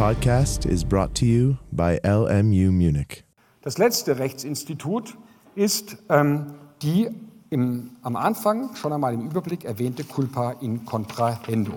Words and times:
podcast 0.00 0.64
is 0.64 0.82
brought 0.82 1.14
to 1.14 1.26
you 1.26 1.56
by 1.72 2.00
LMU 2.02 2.72
Munich. 2.72 3.22
Das 3.60 3.76
letzte 3.76 4.18
Rechtsinstitut 4.18 5.14
ist 5.54 5.98
ähm, 6.08 6.54
die 6.80 7.10
im, 7.50 7.90
am 8.00 8.16
Anfang 8.16 8.74
schon 8.76 8.94
einmal 8.94 9.12
im 9.12 9.26
Überblick 9.26 9.66
erwähnte 9.66 10.04
Culpa 10.04 10.52
in 10.62 10.86
contrahendo. 10.86 11.72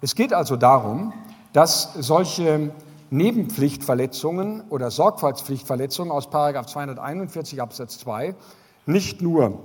Es 0.00 0.14
geht 0.14 0.32
also 0.32 0.56
darum, 0.56 1.12
dass 1.52 1.92
solche 1.92 2.70
Nebenpflichtverletzungen 3.10 4.62
oder 4.70 4.90
Sorgfaltspflichtverletzungen 4.90 6.10
aus 6.10 6.30
241 6.30 7.60
Absatz 7.60 7.98
2 7.98 8.34
nicht 8.86 9.20
nur 9.20 9.58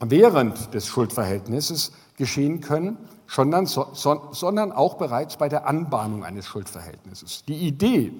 während 0.00 0.74
des 0.74 0.88
Schuldverhältnisses 0.88 1.92
geschehen 2.16 2.60
können, 2.60 2.98
sondern, 3.30 3.66
sondern 3.66 4.72
auch 4.72 4.94
bereits 4.94 5.36
bei 5.36 5.48
der 5.48 5.66
Anbahnung 5.66 6.24
eines 6.24 6.46
Schuldverhältnisses. 6.46 7.44
Die 7.46 7.54
Idee, 7.54 8.12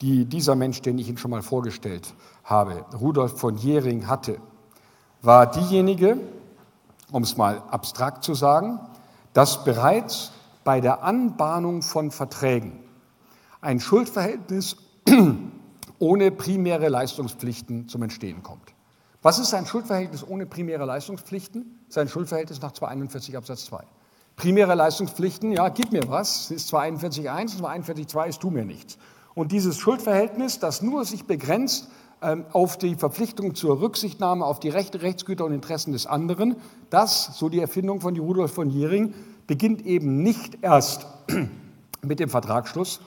die 0.00 0.26
dieser 0.26 0.54
Mensch, 0.54 0.80
den 0.80 0.96
ich 0.98 1.08
Ihnen 1.08 1.18
schon 1.18 1.32
mal 1.32 1.42
vorgestellt 1.42 2.14
habe, 2.44 2.84
Rudolf 2.98 3.38
von 3.38 3.56
Jering 3.56 4.06
hatte, 4.06 4.38
war 5.22 5.50
diejenige, 5.50 6.18
um 7.10 7.24
es 7.24 7.36
mal 7.36 7.62
abstrakt 7.70 8.22
zu 8.22 8.34
sagen, 8.34 8.78
dass 9.32 9.64
bereits 9.64 10.30
bei 10.62 10.80
der 10.80 11.02
Anbahnung 11.02 11.82
von 11.82 12.12
Verträgen 12.12 12.78
ein 13.60 13.80
Schuldverhältnis 13.80 14.76
ohne 15.98 16.30
primäre 16.30 16.88
Leistungspflichten 16.88 17.88
zum 17.88 18.04
Entstehen 18.04 18.44
kommt. 18.44 18.77
Was 19.20 19.40
ist 19.40 19.52
ein 19.52 19.66
Schuldverhältnis 19.66 20.24
ohne 20.26 20.46
primäre 20.46 20.84
Leistungspflichten? 20.84 21.80
Sein 21.88 22.08
Schuldverhältnis 22.08 22.62
nach 22.62 22.70
241 22.70 23.36
Absatz 23.36 23.64
2. 23.64 23.82
Primäre 24.36 24.76
Leistungspflichten, 24.76 25.50
ja, 25.50 25.68
gib 25.70 25.90
mir 25.90 26.08
was, 26.08 26.52
ist 26.52 26.72
241.1 26.72 27.56
und 27.56 27.86
241.2 27.86 28.28
ist 28.28 28.40
tu 28.40 28.50
mir 28.50 28.64
nichts. 28.64 28.96
Und 29.34 29.50
dieses 29.50 29.76
Schuldverhältnis, 29.78 30.60
das 30.60 30.82
nur 30.82 31.04
sich 31.04 31.24
begrenzt 31.24 31.88
ähm, 32.22 32.44
auf 32.52 32.78
die 32.78 32.94
Verpflichtung 32.94 33.56
zur 33.56 33.80
Rücksichtnahme 33.80 34.44
auf 34.44 34.60
die 34.60 34.68
Rechte, 34.68 35.02
Rechtsgüter 35.02 35.44
und 35.44 35.52
Interessen 35.52 35.92
des 35.92 36.06
anderen, 36.06 36.54
das, 36.88 37.36
so 37.36 37.48
die 37.48 37.60
Erfindung 37.60 38.00
von 38.00 38.16
Rudolf 38.16 38.52
von 38.52 38.70
Jering, 38.70 39.14
beginnt 39.48 39.84
eben 39.84 40.22
nicht 40.22 40.58
erst 40.62 41.08
mit 42.02 42.20
dem 42.20 42.28
Vertragsschluss, 42.28 43.00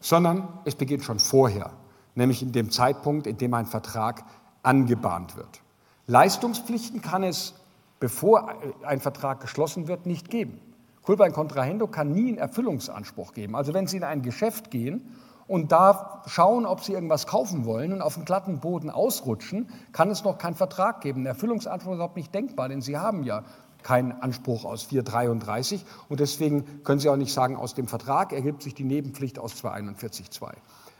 sondern 0.00 0.48
es 0.64 0.74
beginnt 0.74 1.04
schon 1.04 1.20
vorher, 1.20 1.70
nämlich 2.16 2.42
in 2.42 2.50
dem 2.50 2.72
Zeitpunkt, 2.72 3.28
in 3.28 3.36
dem 3.36 3.54
ein 3.54 3.66
Vertrag 3.66 4.24
angebahnt 4.62 5.36
wird. 5.36 5.60
Leistungspflichten 6.06 7.02
kann 7.02 7.22
es, 7.22 7.54
bevor 8.00 8.54
ein 8.84 9.00
Vertrag 9.00 9.40
geschlossen 9.40 9.88
wird, 9.88 10.06
nicht 10.06 10.30
geben. 10.30 10.60
Culpa 11.02 11.28
Contrahendo 11.30 11.88
kann 11.88 12.12
nie 12.12 12.28
einen 12.28 12.38
Erfüllungsanspruch 12.38 13.32
geben. 13.32 13.56
Also 13.56 13.74
wenn 13.74 13.86
Sie 13.86 13.96
in 13.96 14.04
ein 14.04 14.22
Geschäft 14.22 14.70
gehen 14.70 15.16
und 15.48 15.72
da 15.72 16.22
schauen, 16.26 16.64
ob 16.64 16.84
Sie 16.84 16.92
irgendwas 16.92 17.26
kaufen 17.26 17.64
wollen 17.64 17.92
und 17.92 18.02
auf 18.02 18.14
dem 18.14 18.24
glatten 18.24 18.60
Boden 18.60 18.88
ausrutschen, 18.88 19.68
kann 19.92 20.10
es 20.10 20.22
noch 20.22 20.38
keinen 20.38 20.54
Vertrag 20.54 21.00
geben. 21.00 21.24
Der 21.24 21.32
Erfüllungsanspruch 21.32 21.92
ist 21.92 21.96
überhaupt 21.96 22.16
nicht 22.16 22.32
denkbar, 22.32 22.68
denn 22.68 22.82
Sie 22.82 22.98
haben 22.98 23.24
ja 23.24 23.42
keinen 23.82 24.12
Anspruch 24.12 24.64
aus 24.64 24.84
433 24.84 25.84
und 26.08 26.20
deswegen 26.20 26.84
können 26.84 27.00
Sie 27.00 27.08
auch 27.08 27.16
nicht 27.16 27.32
sagen, 27.32 27.56
aus 27.56 27.74
dem 27.74 27.88
Vertrag 27.88 28.32
ergibt 28.32 28.62
sich 28.62 28.74
die 28.74 28.84
Nebenpflicht 28.84 29.40
aus 29.40 29.54
241.2. 29.54 30.52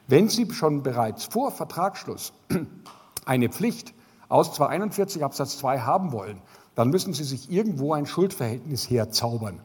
Wenn 0.08 0.28
Sie 0.28 0.50
schon 0.52 0.82
bereits 0.82 1.26
vor 1.26 1.52
Vertragsschluss 1.52 2.32
eine 3.24 3.48
Pflicht 3.48 3.94
aus 4.28 4.52
241 4.54 5.22
Absatz 5.24 5.58
2 5.58 5.80
haben 5.80 6.12
wollen, 6.12 6.40
dann 6.74 6.88
müssen 6.90 7.12
Sie 7.12 7.24
sich 7.24 7.50
irgendwo 7.50 7.92
ein 7.92 8.06
Schuldverhältnis 8.06 8.88
herzaubern. 8.88 9.60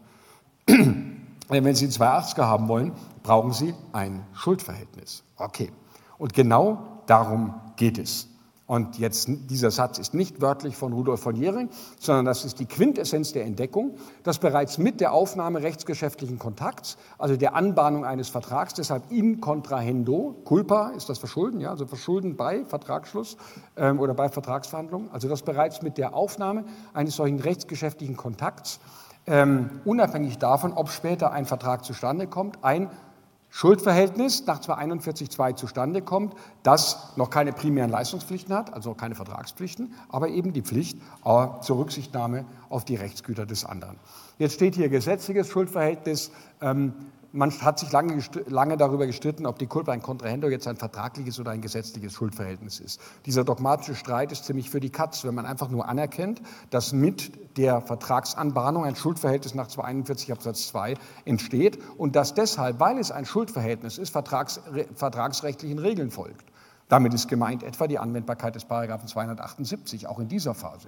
Wenn 0.68 1.76
Sie 1.76 1.86
ein 1.86 1.92
280er 1.92 2.44
haben 2.44 2.68
wollen, 2.68 2.92
brauchen 3.24 3.54
Sie 3.54 3.74
ein 3.94 4.26
Schuldverhältnis. 4.34 5.24
Okay. 5.38 5.72
Und 6.18 6.34
genau 6.34 7.02
darum 7.06 7.54
geht 7.78 7.98
es. 7.98 8.28
Und 8.68 9.00
jetzt, 9.00 9.30
dieser 9.50 9.72
Satz 9.72 9.98
ist 9.98 10.14
nicht 10.14 10.42
wörtlich 10.42 10.76
von 10.76 10.92
Rudolf 10.92 11.22
von 11.22 11.38
Jering, 11.38 11.70
sondern 12.00 12.26
das 12.26 12.44
ist 12.44 12.60
die 12.60 12.66
Quintessenz 12.66 13.32
der 13.32 13.46
Entdeckung, 13.46 13.96
dass 14.24 14.40
bereits 14.40 14.78
mit 14.78 15.00
der 15.00 15.14
Aufnahme 15.14 15.64
rechtsgeschäftlichen 15.64 16.38
Kontakts, 16.38 16.98
also 17.18 17.38
der 17.38 17.56
Anbahnung 17.56 18.04
eines 18.04 18.28
Vertrags, 18.28 18.74
deshalb 18.74 19.10
in 19.10 19.40
contrahendo, 19.40 20.36
culpa 20.44 20.90
ist 20.90 21.08
das 21.08 21.18
Verschulden, 21.18 21.62
ja, 21.62 21.70
also 21.70 21.88
Verschulden 21.88 22.36
bei 22.36 22.66
Vertragsschluss 22.66 23.38
ähm, 23.78 24.02
oder 24.02 24.14
bei 24.14 24.28
Vertragsverhandlungen, 24.28 25.12
also 25.12 25.30
dass 25.30 25.44
bereits 25.44 25.82
mit 25.82 25.98
der 25.98 26.14
Aufnahme 26.14 26.66
eines 26.94 27.16
solchen 27.16 27.40
rechtsgeschäftlichen 27.40 28.18
Kontakts, 28.18 28.82
ähm, 29.28 29.70
unabhängig 29.86 30.40
davon, 30.40 30.74
ob 30.74 30.90
später 30.90 31.32
ein 31.32 31.46
Vertrag 31.46 31.86
zustande 31.86 32.28
kommt, 32.28 32.64
ein 32.64 32.90
Schuldverhältnis 33.50 34.46
nach 34.46 34.60
241.2 34.60 35.56
zustande 35.56 36.02
kommt, 36.02 36.36
das 36.64 37.14
noch 37.16 37.30
keine 37.30 37.54
primären 37.54 37.90
Leistungspflichten 37.90 38.54
hat, 38.54 38.74
also 38.74 38.94
keine 38.94 39.16
Vertragspflichten, 39.16 39.94
aber 40.10 40.30
eben 40.30 40.54
die 40.54 40.62
Pflicht 40.62 40.98
äh, 41.26 41.48
zur 41.62 41.78
Rücksichtnahme 41.78 42.46
auf 42.70 42.86
die 42.86 42.96
Rechtsgüter 42.96 43.46
des 43.46 43.66
anderen. 43.66 43.98
Jetzt 44.38 44.56
steht 44.56 44.76
hier 44.76 44.90
gesetzliches 44.90 45.48
Schuldverhältnis. 45.48 46.32
Ähm, 46.62 46.94
man 47.38 47.52
hat 47.62 47.78
sich 47.78 47.92
lange, 47.92 48.20
lange 48.48 48.78
darüber 48.78 49.06
gestritten, 49.06 49.46
ob 49.46 49.60
die 49.60 49.68
Culpa 49.68 49.94
in 49.94 50.02
Contrahendo 50.02 50.50
jetzt 50.50 50.68
ein 50.68 50.76
vertragliches 50.76 51.40
oder 51.40 51.52
ein 51.52 51.62
gesetzliches 51.62 52.14
Schuldverhältnis 52.14 52.80
ist. 52.80 53.00
Dieser 53.28 53.44
dogmatische 53.44 53.94
Streit 53.94 54.32
ist 54.32 54.46
ziemlich 54.46 54.72
für 54.72 54.80
die 54.80 54.90
Katz, 54.90 55.24
wenn 55.24 55.36
man 55.36 55.46
einfach 55.46 55.70
nur 55.70 55.88
anerkennt, 55.88 56.42
dass 56.72 56.94
mit 56.94 57.58
der 57.58 57.82
Vertragsanbahnung 57.82 58.86
ein 58.86 58.96
Schuldverhältnis 58.96 59.54
nach 59.54 59.68
241 59.68 60.32
Absatz 60.32 60.68
2 60.70 60.96
entsteht 61.26 61.78
und 61.98 62.16
dass 62.16 62.34
deshalb, 62.34 62.80
weil 62.80 62.98
es 62.98 63.12
ein 63.12 63.26
Schuldverhältnis 63.26 64.00
ist, 64.00 64.10
vertrags, 64.10 64.60
vertragsrechtlichen 64.96 65.78
Regeln 65.78 66.10
folgt. 66.10 66.52
Damit 66.88 67.14
ist 67.14 67.28
gemeint 67.28 67.62
etwa 67.62 67.88
die 67.88 68.00
Anwendbarkeit 68.00 68.56
des 68.56 68.66
Paragraphen 68.66 69.08
278, 69.08 70.08
auch 70.08 70.20
in 70.20 70.28
dieser 70.28 70.56
Phase. 70.56 70.88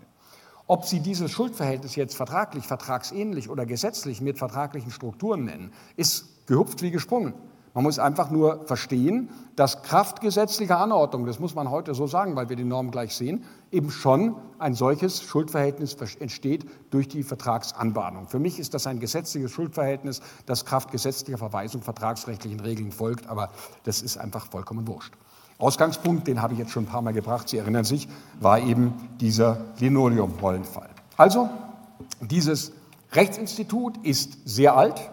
Ob 0.65 0.85
Sie 0.85 0.99
dieses 0.99 1.31
Schuldverhältnis 1.31 1.95
jetzt 1.95 2.15
vertraglich, 2.15 2.67
vertragsähnlich 2.67 3.49
oder 3.49 3.65
gesetzlich 3.65 4.21
mit 4.21 4.37
vertraglichen 4.37 4.91
Strukturen 4.91 5.45
nennen, 5.45 5.73
ist 5.95 6.38
gehupft 6.49 6.81
wie 6.81 6.91
gesprungen. 6.91 7.33
Man 7.73 7.83
muss 7.83 7.99
einfach 7.99 8.31
nur 8.31 8.65
verstehen, 8.65 9.29
dass 9.55 9.83
Kraft 9.83 10.21
gesetzlicher 10.21 10.79
Anordnung, 10.79 11.25
das 11.25 11.39
muss 11.39 11.53
man 11.53 11.69
heute 11.69 11.93
so 11.93 12.07
sagen, 12.07 12.35
weil 12.35 12.49
wir 12.49 12.55
die 12.55 12.63
Normen 12.63 12.91
gleich 12.91 13.15
sehen, 13.15 13.43
eben 13.71 13.91
schon 13.91 14.35
ein 14.57 14.73
solches 14.73 15.21
Schuldverhältnis 15.21 15.95
entsteht 16.19 16.65
durch 16.89 17.07
die 17.07 17.23
Vertragsanbahnung. 17.23 18.27
Für 18.27 18.39
mich 18.39 18.59
ist 18.59 18.73
das 18.73 18.87
ein 18.87 18.99
gesetzliches 18.99 19.51
Schuldverhältnis, 19.51 20.21
das 20.47 20.65
Kraft 20.65 20.91
gesetzlicher 20.91 21.37
Verweisung 21.37 21.83
vertragsrechtlichen 21.83 22.59
Regeln 22.59 22.91
folgt, 22.91 23.27
aber 23.27 23.49
das 23.83 24.01
ist 24.01 24.17
einfach 24.17 24.47
vollkommen 24.47 24.87
wurscht. 24.87 25.13
Ausgangspunkt, 25.59 26.27
den 26.27 26.41
habe 26.41 26.53
ich 26.53 26.59
jetzt 26.59 26.71
schon 26.71 26.85
ein 26.85 26.89
paar 26.89 27.01
Mal 27.01 27.13
gebracht, 27.13 27.49
Sie 27.49 27.57
erinnern 27.57 27.83
sich, 27.83 28.07
war 28.39 28.59
eben 28.59 28.93
dieser 29.19 29.57
Linoleum-Rollenfall. 29.77 30.89
Also, 31.17 31.49
dieses 32.21 32.71
Rechtsinstitut 33.11 33.97
ist 34.03 34.37
sehr 34.45 34.75
alt, 34.75 35.11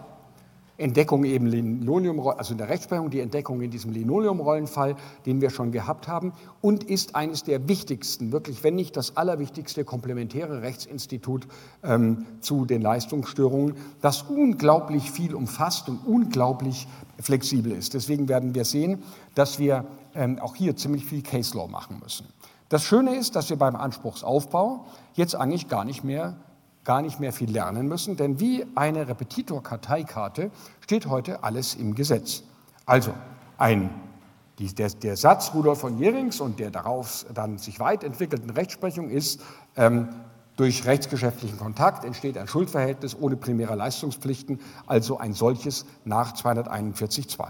Entdeckung 0.77 1.23
eben 1.23 1.47
Linoleum, 1.47 2.19
also 2.27 2.51
in 2.53 2.57
der 2.57 2.69
Rechtsprechung 2.69 3.09
die 3.09 3.19
Entdeckung 3.19 3.61
in 3.61 3.71
diesem 3.71 3.91
Linoleum-Rollenfall, 3.91 4.95
den 5.25 5.41
wir 5.41 5.49
schon 5.49 5.71
gehabt 5.71 6.07
haben, 6.07 6.33
und 6.61 6.83
ist 6.83 7.15
eines 7.15 7.43
der 7.43 7.67
wichtigsten, 7.67 8.31
wirklich, 8.31 8.63
wenn 8.63 8.75
nicht 8.75 8.95
das 8.95 9.17
allerwichtigste 9.17 9.83
komplementäre 9.83 10.61
Rechtsinstitut 10.61 11.47
ähm, 11.83 12.25
zu 12.41 12.65
den 12.65 12.81
Leistungsstörungen, 12.81 13.75
das 14.01 14.23
unglaublich 14.23 15.11
viel 15.11 15.33
umfasst 15.33 15.89
und 15.89 15.99
unglaublich 16.05 16.87
flexibel 17.19 17.71
ist. 17.71 17.93
Deswegen 17.95 18.29
werden 18.29 18.53
wir 18.53 18.65
sehen, 18.65 19.03
dass 19.33 19.57
wir 19.57 19.85
ähm, 20.13 20.39
auch 20.39 20.55
hier 20.55 20.75
ziemlich 20.75 21.05
viel 21.05 21.23
Case 21.23 21.57
Law 21.57 21.67
machen 21.67 21.99
müssen. 22.03 22.27
Das 22.69 22.83
Schöne 22.83 23.15
ist, 23.15 23.35
dass 23.35 23.49
wir 23.49 23.57
beim 23.57 23.75
Anspruchsaufbau 23.75 24.85
jetzt 25.13 25.35
eigentlich 25.35 25.69
gar 25.69 25.85
nicht 25.85 26.03
mehr 26.03 26.35
gar 26.87 27.01
nicht 27.01 27.19
mehr 27.19 27.33
viel 27.33 27.51
lernen 27.51 27.89
müssen, 27.89 28.15
denn 28.15 28.39
wie 28.39 28.65
eine 28.73 29.09
Repetitor-Karteikarte 29.09 30.51
steht 30.79 31.07
heute 31.07 31.43
alles 31.43 31.75
im 31.75 31.95
Gesetz. 31.95 32.43
Also 32.85 33.13
ein, 33.57 33.89
die, 34.57 34.73
der, 34.73 34.89
der, 34.91 35.17
Satz 35.17 35.51
Rudolf 35.53 35.81
von 35.81 35.99
Jerings 35.99 36.39
und 36.39 36.59
der 36.59 36.71
darauf 36.71 37.25
dann 37.33 37.57
sich 37.57 37.81
weit 37.81 38.05
entwickelten 38.05 38.49
Rechtsprechung 38.51 39.09
ist, 39.09 39.41
ähm, 39.75 40.07
durch 40.55 40.85
rechtsgeschäftlichen 40.85 41.59
Kontakt 41.59 42.05
entsteht 42.05 42.37
ein 42.37 42.47
Schuldverhältnis 42.47 43.17
ohne 43.19 43.35
primäre 43.35 43.75
Leistungspflichten, 43.75 44.61
also 44.85 45.17
ein 45.17 45.33
solches 45.33 45.85
nach 46.05 46.33
241.2. 46.35 47.49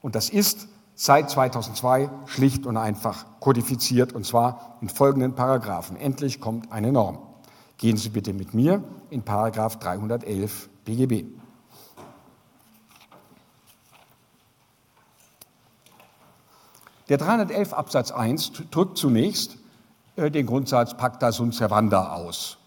Und 0.00 0.14
das 0.14 0.30
ist 0.30 0.68
seit 0.94 1.28
2002 1.28 2.08
schlicht 2.24 2.64
und 2.64 2.78
einfach 2.78 3.26
kodifiziert, 3.40 4.14
und 4.14 4.24
zwar 4.24 4.78
in 4.80 4.88
folgenden 4.88 5.34
Paragraphen. 5.34 5.98
Endlich 5.98 6.40
kommt 6.40 6.72
eine 6.72 6.92
Norm. 6.92 7.29
Gehen 7.80 7.96
Sie 7.96 8.10
bitte 8.10 8.34
mit 8.34 8.52
mir 8.52 8.84
in 9.08 9.22
Paragraph 9.22 9.78
311 9.78 10.68
BGB. 10.84 11.24
Der 17.08 17.16
311 17.16 17.72
Absatz 17.72 18.12
1 18.12 18.52
drückt 18.70 18.98
zunächst 18.98 19.56
äh, 20.16 20.30
den 20.30 20.44
Grundsatz 20.44 20.94
Pacta 20.94 21.32
sunt 21.32 21.54
servanda 21.54 22.12
aus. 22.12 22.58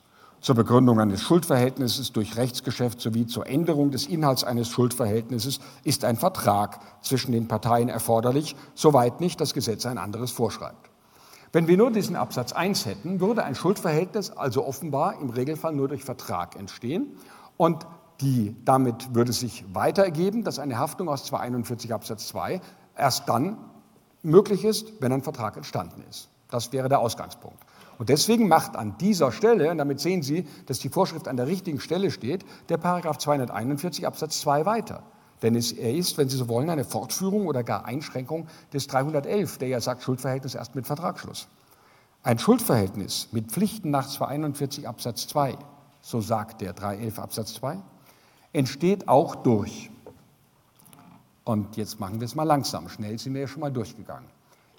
zur 0.42 0.56
Begründung 0.56 1.00
eines 1.00 1.22
Schuldverhältnisses 1.22 2.12
durch 2.12 2.36
Rechtsgeschäft 2.36 3.00
sowie 3.00 3.28
zur 3.28 3.46
Änderung 3.46 3.92
des 3.92 4.08
Inhalts 4.08 4.44
eines 4.44 4.68
Schuldverhältnisses 4.68 5.60
ist 5.84 6.06
ein 6.06 6.18
Vertrag 6.18 6.80
zwischen 7.04 7.34
den 7.34 7.48
Parteien 7.48 7.88
erforderlich, 7.88 8.56
soweit 8.74 9.22
nicht 9.22 9.40
das 9.40 9.54
Gesetz 9.54 9.86
ein 9.86 10.00
anderes 10.00 10.32
vorschreibt. 10.32 10.90
Wenn 11.54 11.68
wir 11.68 11.78
nur 11.78 11.92
diesen 11.92 12.16
Absatz 12.16 12.52
1 12.52 12.88
hätten, 12.88 13.20
würde 13.20 13.44
ein 13.44 13.54
Schuldverhältnis 13.54 14.32
also 14.32 14.66
offenbar 14.66 15.22
im 15.22 15.30
Regelfall 15.30 15.72
nur 15.72 15.88
durch 15.88 16.04
Vertrag 16.04 16.56
entstehen 16.56 17.16
und 17.58 17.86
die, 18.22 18.56
damit 18.66 19.14
würde 19.14 19.34
sich 19.34 19.64
weiter 19.72 20.04
ergeben, 20.04 20.44
dass 20.44 20.58
eine 20.58 20.80
Haftung 20.80 21.10
aus 21.10 21.26
241 21.26 21.94
Absatz 21.94 22.28
2 22.30 22.60
erst 22.98 23.30
dann 23.30 23.58
möglich 24.24 24.66
ist, 24.66 24.94
wenn 25.00 25.12
ein 25.12 25.22
Vertrag 25.22 25.56
entstanden 25.56 26.04
ist. 26.10 26.30
Das 26.50 26.72
wäre 26.72 26.90
der 26.90 27.00
Ausgangspunkt. 27.00 27.60
Und 28.00 28.10
deswegen 28.10 28.48
macht 28.48 28.76
an 28.76 28.98
dieser 28.98 29.32
Stelle, 29.32 29.70
und 29.70 29.78
damit 29.78 30.00
sehen 30.00 30.24
Sie, 30.24 30.48
dass 30.66 30.80
die 30.80 30.90
Vorschrift 30.90 31.28
an 31.28 31.38
der 31.38 31.46
richtigen 31.46 31.80
Stelle 31.80 32.10
steht, 32.10 32.46
der 32.70 32.78
Paragraph 32.78 33.20
241 33.20 34.08
Absatz 34.08 34.42
2 34.42 34.66
weiter. 34.66 35.04
Denn 35.44 35.56
es, 35.56 35.74
er 35.74 35.94
ist, 35.94 36.18
wenn 36.18 36.30
Sie 36.30 36.38
so 36.38 36.48
wollen, 36.48 36.70
eine 36.70 36.86
Fortführung 36.86 37.48
oder 37.48 37.64
gar 37.64 37.86
Einschränkung 37.86 38.48
des 38.72 38.88
311, 38.88 39.58
der 39.60 39.68
ja 39.68 39.82
sagt, 39.82 40.02
Schuldverhältnis 40.02 40.56
erst 40.56 40.74
mit 40.74 40.88
Vertragsschluss. 40.88 41.48
Ein 42.24 42.40
Schuldverhältnis 42.40 43.28
mit 43.34 43.52
Pflichten 43.52 43.92
nach 43.92 44.08
241 44.08 44.88
Absatz 44.88 45.28
2, 45.28 45.58
so 46.02 46.22
sagt 46.22 46.62
der 46.62 46.72
311 46.72 47.20
Absatz 47.20 47.54
2, 47.56 47.78
entsteht 48.54 49.10
auch 49.10 49.36
durch. 49.36 49.92
Und 51.44 51.76
jetzt 51.76 52.00
machen 52.00 52.22
wir 52.22 52.26
es 52.26 52.36
mal 52.36 52.44
langsam. 52.44 52.88
Schnell 52.88 53.20
sind 53.20 53.34
wir 53.34 53.42
ja 53.42 53.48
schon 53.48 53.60
mal 53.60 53.72
durchgegangen. 53.72 54.30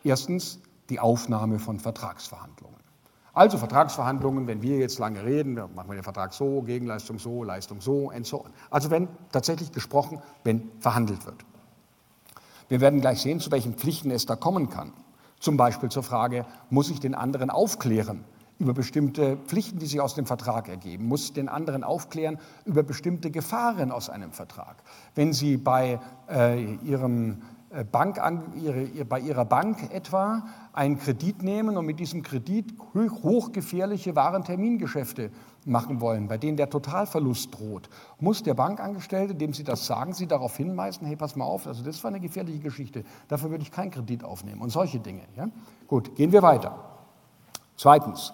Erstens 0.02 0.58
die 0.88 0.98
Aufnahme 0.98 1.58
von 1.58 1.78
Vertragsverhandlungen. 1.78 2.83
Also 3.34 3.58
Vertragsverhandlungen, 3.58 4.46
wenn 4.46 4.62
wir 4.62 4.78
jetzt 4.78 5.00
lange 5.00 5.24
reden, 5.24 5.54
machen 5.54 5.88
wir 5.88 5.94
den 5.94 6.04
Vertrag 6.04 6.32
so, 6.32 6.62
Gegenleistung 6.62 7.18
so, 7.18 7.42
Leistung 7.42 7.80
so 7.80 8.12
und 8.12 8.24
so. 8.24 8.44
Also 8.70 8.90
wenn 8.90 9.08
tatsächlich 9.32 9.72
gesprochen, 9.72 10.22
wenn 10.44 10.70
verhandelt 10.78 11.26
wird. 11.26 11.44
Wir 12.68 12.80
werden 12.80 13.00
gleich 13.00 13.20
sehen, 13.20 13.40
zu 13.40 13.50
welchen 13.50 13.74
Pflichten 13.74 14.12
es 14.12 14.24
da 14.24 14.36
kommen 14.36 14.70
kann. 14.70 14.92
Zum 15.40 15.56
Beispiel 15.56 15.90
zur 15.90 16.04
Frage, 16.04 16.46
muss 16.70 16.90
ich 16.90 17.00
den 17.00 17.14
anderen 17.14 17.50
aufklären 17.50 18.24
über 18.60 18.72
bestimmte 18.72 19.36
Pflichten, 19.36 19.80
die 19.80 19.86
sich 19.86 20.00
aus 20.00 20.14
dem 20.14 20.26
Vertrag 20.26 20.68
ergeben, 20.68 21.06
muss 21.06 21.32
den 21.32 21.48
anderen 21.48 21.82
aufklären 21.82 22.38
über 22.64 22.84
bestimmte 22.84 23.32
Gefahren 23.32 23.90
aus 23.90 24.08
einem 24.08 24.32
Vertrag. 24.32 24.76
Wenn 25.16 25.32
Sie 25.32 25.56
bei 25.56 25.98
äh, 26.30 26.76
Ihrem 26.76 27.42
äh, 27.70 27.84
Bank, 27.84 28.20
ihre, 28.54 29.04
bei 29.04 29.18
ihrer 29.18 29.44
Bank 29.44 29.92
etwa 29.92 30.46
einen 30.74 30.98
Kredit 30.98 31.42
nehmen 31.42 31.76
und 31.76 31.86
mit 31.86 32.00
diesem 32.00 32.22
Kredit 32.22 32.74
hochgefährliche 32.94 34.16
Warentermingeschäfte 34.16 35.30
machen 35.64 36.00
wollen, 36.00 36.28
bei 36.28 36.36
denen 36.36 36.56
der 36.56 36.68
Totalverlust 36.68 37.54
droht, 37.54 37.88
muss 38.20 38.42
der 38.42 38.54
Bankangestellte, 38.54 39.34
dem 39.34 39.54
Sie 39.54 39.64
das 39.64 39.86
sagen, 39.86 40.12
Sie 40.12 40.26
darauf 40.26 40.56
hinweisen, 40.56 41.06
hey, 41.06 41.16
pass 41.16 41.36
mal 41.36 41.44
auf, 41.44 41.66
also 41.66 41.82
das 41.82 42.02
war 42.04 42.10
eine 42.10 42.20
gefährliche 42.20 42.58
Geschichte, 42.58 43.04
dafür 43.28 43.50
würde 43.50 43.62
ich 43.62 43.70
keinen 43.70 43.90
Kredit 43.90 44.24
aufnehmen 44.24 44.60
und 44.60 44.70
solche 44.70 44.98
Dinge. 44.98 45.22
Ja? 45.36 45.48
Gut, 45.86 46.16
gehen 46.16 46.32
wir 46.32 46.42
weiter. 46.42 46.76
Zweitens, 47.76 48.32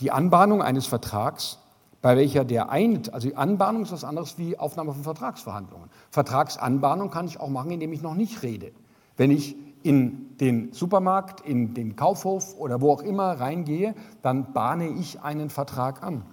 die 0.00 0.10
Anbahnung 0.10 0.62
eines 0.62 0.86
Vertrags 0.86 1.58
bei 2.04 2.16
welcher 2.16 2.44
der 2.44 2.68
ein, 2.68 3.02
also 3.12 3.28
die 3.28 3.36
Anbahnung 3.36 3.82
ist 3.82 3.92
was 3.92 4.04
anderes 4.04 4.36
wie 4.36 4.58
Aufnahme 4.58 4.92
von 4.92 5.04
Vertragsverhandlungen. 5.04 5.88
Vertragsanbahnung 6.10 7.10
kann 7.10 7.26
ich 7.26 7.40
auch 7.40 7.48
machen, 7.48 7.70
indem 7.70 7.94
ich 7.94 8.02
noch 8.02 8.14
nicht 8.14 8.42
rede. 8.42 8.72
Wenn 9.16 9.30
ich 9.30 9.56
in 9.84 10.36
den 10.38 10.72
Supermarkt, 10.72 11.40
in 11.42 11.74
den 11.74 11.94
Kaufhof 11.94 12.58
oder 12.58 12.80
wo 12.80 12.90
auch 12.90 13.02
immer 13.02 13.38
reingehe, 13.38 13.94
dann 14.22 14.52
bahne 14.52 14.88
ich 14.88 15.20
einen 15.20 15.50
Vertrag 15.50 16.02
an. 16.02 16.24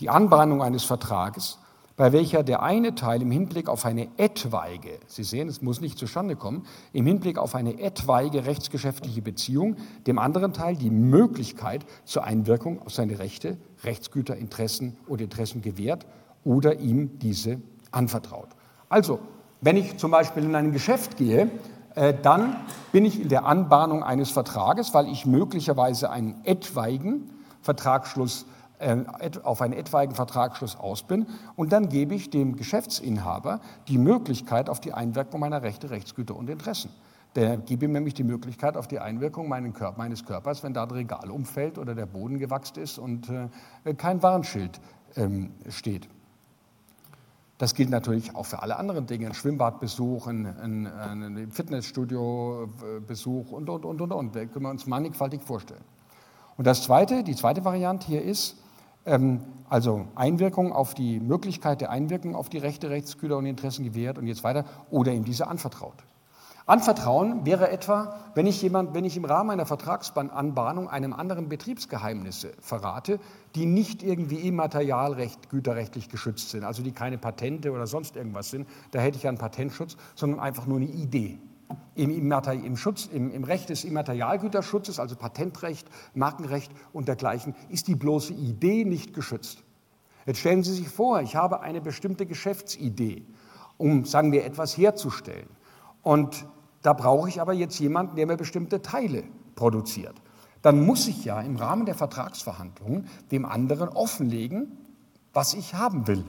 Die 0.00 0.08
Anbahnung 0.08 0.62
eines 0.62 0.84
Vertrages 0.84 1.58
bei 1.98 2.12
welcher 2.12 2.44
der 2.44 2.62
eine 2.62 2.94
Teil 2.94 3.22
im 3.22 3.32
Hinblick 3.32 3.68
auf 3.68 3.84
eine 3.84 4.06
etwaige, 4.18 5.00
Sie 5.08 5.24
sehen, 5.24 5.48
es 5.48 5.62
muss 5.62 5.80
nicht 5.80 5.98
zustande 5.98 6.36
kommen, 6.36 6.64
im 6.92 7.04
Hinblick 7.06 7.38
auf 7.38 7.56
eine 7.56 7.80
etwaige 7.80 8.46
rechtsgeschäftliche 8.46 9.20
Beziehung 9.20 9.76
dem 10.06 10.20
anderen 10.20 10.52
Teil 10.52 10.76
die 10.76 10.90
Möglichkeit 10.90 11.84
zur 12.04 12.22
Einwirkung 12.22 12.80
auf 12.80 12.94
seine 12.94 13.18
Rechte, 13.18 13.58
Rechtsgüter, 13.82 14.36
Interessen 14.36 14.96
oder 15.08 15.24
Interessen 15.24 15.60
gewährt 15.60 16.06
oder 16.44 16.78
ihm 16.78 17.18
diese 17.18 17.60
anvertraut. 17.90 18.50
Also, 18.88 19.18
wenn 19.60 19.76
ich 19.76 19.96
zum 19.96 20.12
Beispiel 20.12 20.44
in 20.44 20.54
ein 20.54 20.70
Geschäft 20.70 21.16
gehe, 21.16 21.50
dann 21.94 22.56
bin 22.92 23.04
ich 23.04 23.20
in 23.20 23.28
der 23.28 23.44
Anbahnung 23.44 24.02
eines 24.02 24.30
Vertrages, 24.30 24.94
weil 24.94 25.08
ich 25.08 25.26
möglicherweise 25.26 26.10
einen 26.10 26.40
etwaigen 26.44 27.30
Vertragsschluss 27.62 28.46
äh, 28.78 28.96
auf 29.42 29.60
einen 29.60 29.72
etwaigen 29.72 30.14
Vertragsschluss 30.14 30.76
aus 30.76 31.02
bin 31.02 31.26
und 31.56 31.72
dann 31.72 31.88
gebe 31.88 32.14
ich 32.14 32.30
dem 32.30 32.54
Geschäftsinhaber 32.54 33.60
die 33.88 33.98
Möglichkeit 33.98 34.70
auf 34.70 34.78
die 34.80 34.92
Einwirkung 34.92 35.40
meiner 35.40 35.62
Rechte, 35.62 35.90
Rechtsgüter 35.90 36.36
und 36.36 36.48
Interessen. 36.48 36.90
Der 37.34 37.56
gebe 37.56 37.86
ihm 37.86 37.92
nämlich 37.92 38.14
die 38.14 38.24
Möglichkeit 38.24 38.76
auf 38.76 38.86
die 38.86 39.00
Einwirkung 39.00 39.48
meines 39.48 40.24
Körpers, 40.24 40.62
wenn 40.62 40.74
da 40.74 40.86
das 40.86 40.96
Regal 40.96 41.30
umfällt 41.30 41.76
oder 41.76 41.94
der 41.94 42.06
Boden 42.06 42.38
gewachst 42.38 42.76
ist 42.78 42.98
und 42.98 43.28
äh, 43.28 43.94
kein 43.94 44.22
Warnschild 44.22 44.80
ähm, 45.16 45.50
steht. 45.68 46.08
Das 47.58 47.74
gilt 47.74 47.90
natürlich 47.90 48.34
auch 48.36 48.46
für 48.46 48.62
alle 48.62 48.76
anderen 48.76 49.06
Dinge, 49.06 49.26
ein 49.26 49.34
Schwimmbadbesuch, 49.34 50.28
ein, 50.28 50.46
ein, 50.46 50.86
ein 50.86 51.50
Fitnessstudiobesuch 51.50 53.50
und, 53.50 53.68
und, 53.68 53.84
und, 53.84 54.00
und, 54.00 54.12
und. 54.12 54.36
Da 54.36 54.46
können 54.46 54.64
wir 54.64 54.70
uns 54.70 54.86
mannigfaltig 54.86 55.42
vorstellen. 55.42 55.82
Und 56.56 56.66
das 56.66 56.84
zweite, 56.84 57.24
die 57.24 57.34
zweite 57.34 57.64
Variante 57.64 58.06
hier 58.06 58.22
ist, 58.22 58.56
ähm, 59.06 59.40
also 59.68 60.06
Einwirkung 60.14 60.72
auf 60.72 60.94
die 60.94 61.18
Möglichkeit 61.18 61.80
der 61.80 61.90
Einwirkung 61.90 62.36
auf 62.36 62.48
die 62.48 62.58
Rechte, 62.58 62.90
Rechtsgüter 62.90 63.36
und 63.36 63.46
Interessen 63.46 63.84
gewährt 63.84 64.18
und 64.18 64.28
jetzt 64.28 64.44
weiter 64.44 64.64
oder 64.90 65.12
ihm 65.12 65.24
diese 65.24 65.48
anvertraut. 65.48 66.04
Anvertrauen 66.68 67.46
wäre 67.46 67.70
etwa, 67.70 68.20
wenn 68.34 68.46
ich, 68.46 68.60
jemand, 68.60 68.92
wenn 68.92 69.06
ich 69.06 69.16
im 69.16 69.24
Rahmen 69.24 69.48
einer 69.48 69.64
Vertragsanbahnung 69.64 70.90
einem 70.90 71.14
anderen 71.14 71.48
Betriebsgeheimnisse 71.48 72.52
verrate, 72.60 73.20
die 73.54 73.64
nicht 73.64 74.02
irgendwie 74.02 74.46
immaterialrecht, 74.46 75.48
güterrechtlich 75.48 76.10
geschützt 76.10 76.50
sind, 76.50 76.64
also 76.64 76.82
die 76.82 76.92
keine 76.92 77.16
Patente 77.16 77.72
oder 77.72 77.86
sonst 77.86 78.16
irgendwas 78.16 78.50
sind, 78.50 78.68
da 78.90 78.98
hätte 78.98 79.16
ich 79.16 79.26
einen 79.26 79.38
Patentschutz, 79.38 79.96
sondern 80.14 80.40
einfach 80.40 80.66
nur 80.66 80.76
eine 80.76 80.90
Idee. 80.90 81.38
Im, 81.94 82.10
im, 82.10 82.76
Schutz, 82.76 83.06
im, 83.06 83.32
im, 83.32 83.44
Recht 83.44 83.70
des 83.70 83.84
Immaterialgüterschutzes, 83.84 85.00
also 85.00 85.16
Patentrecht, 85.16 85.88
Markenrecht 86.12 86.70
und 86.92 87.08
dergleichen, 87.08 87.54
ist 87.70 87.88
die 87.88 87.94
bloße 87.94 88.34
Idee 88.34 88.84
nicht 88.84 89.14
geschützt. 89.14 89.64
Jetzt 90.26 90.40
stellen 90.40 90.62
Sie 90.62 90.74
sich 90.74 90.90
vor, 90.90 91.22
ich 91.22 91.34
habe 91.34 91.60
eine 91.60 91.80
bestimmte 91.80 92.26
Geschäftsidee, 92.26 93.24
um, 93.78 94.04
sagen 94.04 94.32
wir, 94.32 94.44
etwas 94.44 94.76
herzustellen. 94.76 95.48
Und 96.02 96.46
da 96.82 96.92
brauche 96.92 97.28
ich 97.28 97.40
aber 97.40 97.52
jetzt 97.52 97.78
jemanden, 97.78 98.16
der 98.16 98.26
mir 98.26 98.36
bestimmte 98.36 98.82
Teile 98.82 99.24
produziert. 99.54 100.14
Dann 100.62 100.84
muss 100.84 101.06
ich 101.06 101.24
ja 101.24 101.40
im 101.40 101.56
Rahmen 101.56 101.86
der 101.86 101.94
Vertragsverhandlungen 101.94 103.08
dem 103.30 103.44
anderen 103.44 103.88
offenlegen, 103.88 104.76
was 105.32 105.54
ich 105.54 105.74
haben 105.74 106.06
will. 106.06 106.24